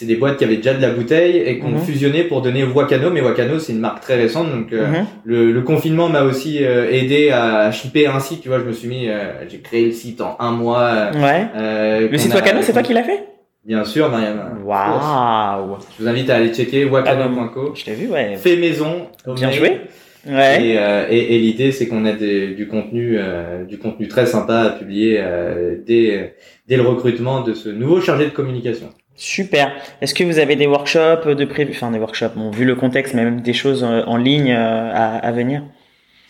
[0.00, 1.80] c'est des boîtes qui avaient déjà de la bouteille et qui ont Mhm.
[1.80, 3.10] fusionné pour donner Wakano.
[3.10, 5.06] Mais Wakano, c'est une marque très récente, donc euh, Mhm.
[5.24, 8.40] le, le confinement m'a aussi euh, aidé à shipper un site.
[8.40, 10.80] Tu vois, je me suis mis, euh, j'ai créé le site en un mois.
[10.84, 11.46] euh, Ouais.
[11.54, 13.24] euh, Le qu'on site a- Wakano, c'est toi qui l'as fait?
[13.62, 14.52] Bien sûr, Mariama.
[14.64, 17.74] Waouh Je vous invite à aller checker wakano.co.
[17.74, 18.36] Je t'ai vu, ouais.
[18.36, 19.08] Fait maison.
[19.36, 19.80] Bien joué.
[20.26, 20.62] Ouais.
[20.64, 24.26] Et, euh, et, et l'idée, c'est qu'on a des- du contenu, euh, du contenu très
[24.26, 26.34] sympa à publier euh, dès,
[26.68, 28.88] dès le recrutement de ce nouveau chargé de communication.
[29.20, 29.72] Super.
[30.00, 33.12] Est-ce que vous avez des workshops de prévu, enfin des workshops, bon, vu le contexte,
[33.12, 35.62] mais même des choses euh, en ligne euh, à, à venir?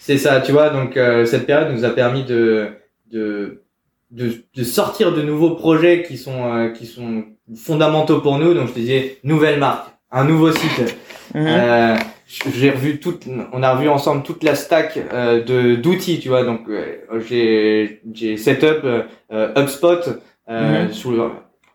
[0.00, 0.70] C'est ça, tu vois.
[0.70, 2.70] Donc euh, cette période nous a permis de
[3.12, 3.62] de,
[4.10, 8.54] de de sortir de nouveaux projets qui sont euh, qui sont fondamentaux pour nous.
[8.54, 10.96] Donc je te disais nouvelle marque, un nouveau site.
[11.34, 11.46] Mhm.
[11.46, 16.28] Euh, j'ai revu toute, on a revu ensemble toute la stack euh, de d'outils, tu
[16.28, 16.42] vois.
[16.42, 16.96] Donc euh,
[17.28, 20.00] j'ai j'ai setup euh, HubSpot
[20.48, 20.92] euh, Mhm.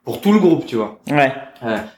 [0.05, 0.99] Pour tout le groupe, tu vois.
[1.09, 1.33] Ouais.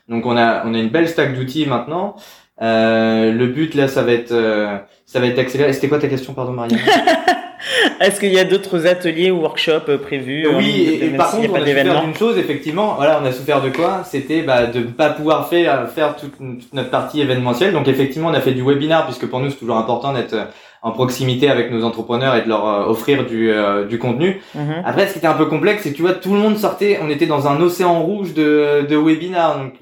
[0.10, 2.16] Donc on a on a une belle stack d'outils maintenant.
[2.62, 5.74] Euh, le but là, ça va être euh, ça va être accéléré.
[5.74, 6.80] C'était quoi ta question, pardon, Marianne
[7.99, 11.55] Est-ce qu'il y a d'autres ateliers ou workshops euh, prévus Oui, et, par contre, on
[11.55, 12.95] a souffert d'une chose, effectivement.
[12.95, 14.03] Voilà, on a souffert de quoi?
[14.05, 16.34] C'était bah, de ne pas pouvoir faire, faire toute,
[16.74, 17.74] notre partie événementielle.
[17.74, 20.36] Donc effectivement, on a fait du webinar, puisque pour nous, c'est toujours important d'être
[20.82, 24.42] en proximité avec nos entrepreneurs et de leur euh, offrir du, euh, du contenu.
[24.56, 24.84] Mhm.
[24.86, 27.00] Après, ce qui était un peu complexe, c'est que tu vois, tout le monde sortait,
[27.02, 29.58] on était dans un océan rouge de, de webinars.
[29.60, 29.74] Donc,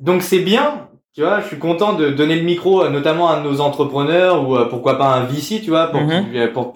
[0.00, 3.60] donc c'est bien, tu vois, je suis content de donner le micro notamment à nos
[3.60, 6.52] entrepreneurs ou euh, pourquoi pas un VC, tu vois, pour, mhm.
[6.52, 6.74] pour,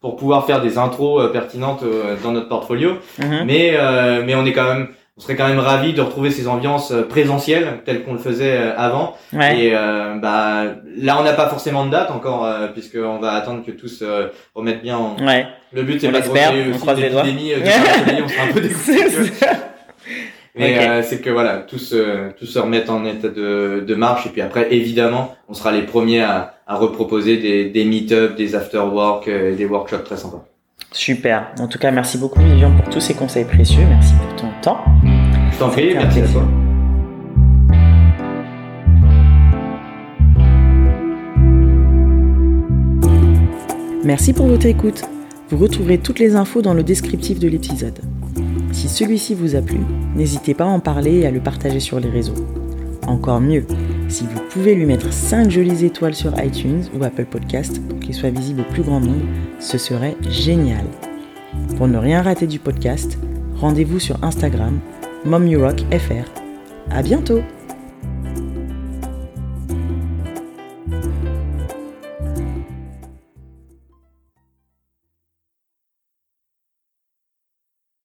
[0.00, 1.84] pour, pouvoir faire des intros pertinentes
[2.22, 2.92] dans notre portfolio.
[3.18, 3.44] Mhm.
[3.46, 3.78] Mais,
[4.24, 7.02] mais on est quand même on serait quand même ravi de retrouver ces ambiances euh,
[7.02, 9.16] présentielles telles qu'on le faisait euh, avant.
[9.32, 10.64] Et euh, bah
[10.96, 14.30] là, on n'a pas forcément de date encore, euh, puisqu'on va attendre que tous se
[14.54, 14.96] remettent bien.
[14.96, 15.16] En...
[15.24, 15.46] Ouais.
[15.72, 17.52] Le but c'est pas de aussi l'épidémie,
[18.24, 19.30] on sera un peu dégoûté.
[20.56, 21.94] Mais c'est que voilà, tous
[22.38, 25.82] tous se remettent en état de, de marche et puis après évidemment, on sera les
[25.82, 30.44] premiers à, à reproposer des des meet-up, des after-work, des workshops très sympas.
[30.92, 31.48] Super.
[31.58, 33.84] En tout cas, merci beaucoup Vivian pour tous ces conseils précieux.
[33.88, 34.84] Merci pour ton temps.
[35.52, 36.46] Je t'en prie, merci à toi.
[44.04, 45.02] Merci pour votre écoute.
[45.48, 47.98] Vous retrouverez toutes les infos dans le descriptif de l'épisode.
[48.72, 49.78] Si celui-ci vous a plu,
[50.14, 52.34] n'hésitez pas à en parler et à le partager sur les réseaux.
[53.06, 53.64] Encore mieux,
[54.14, 58.14] si vous pouvez lui mettre 5 jolies étoiles sur iTunes ou Apple Podcast pour qu'il
[58.14, 59.26] soit visible au plus grand nombre,
[59.58, 60.84] ce serait génial.
[61.76, 63.18] Pour ne rien rater du podcast,
[63.56, 64.78] rendez-vous sur Instagram,
[65.24, 66.30] MomUrockFR.
[66.92, 67.42] À bientôt!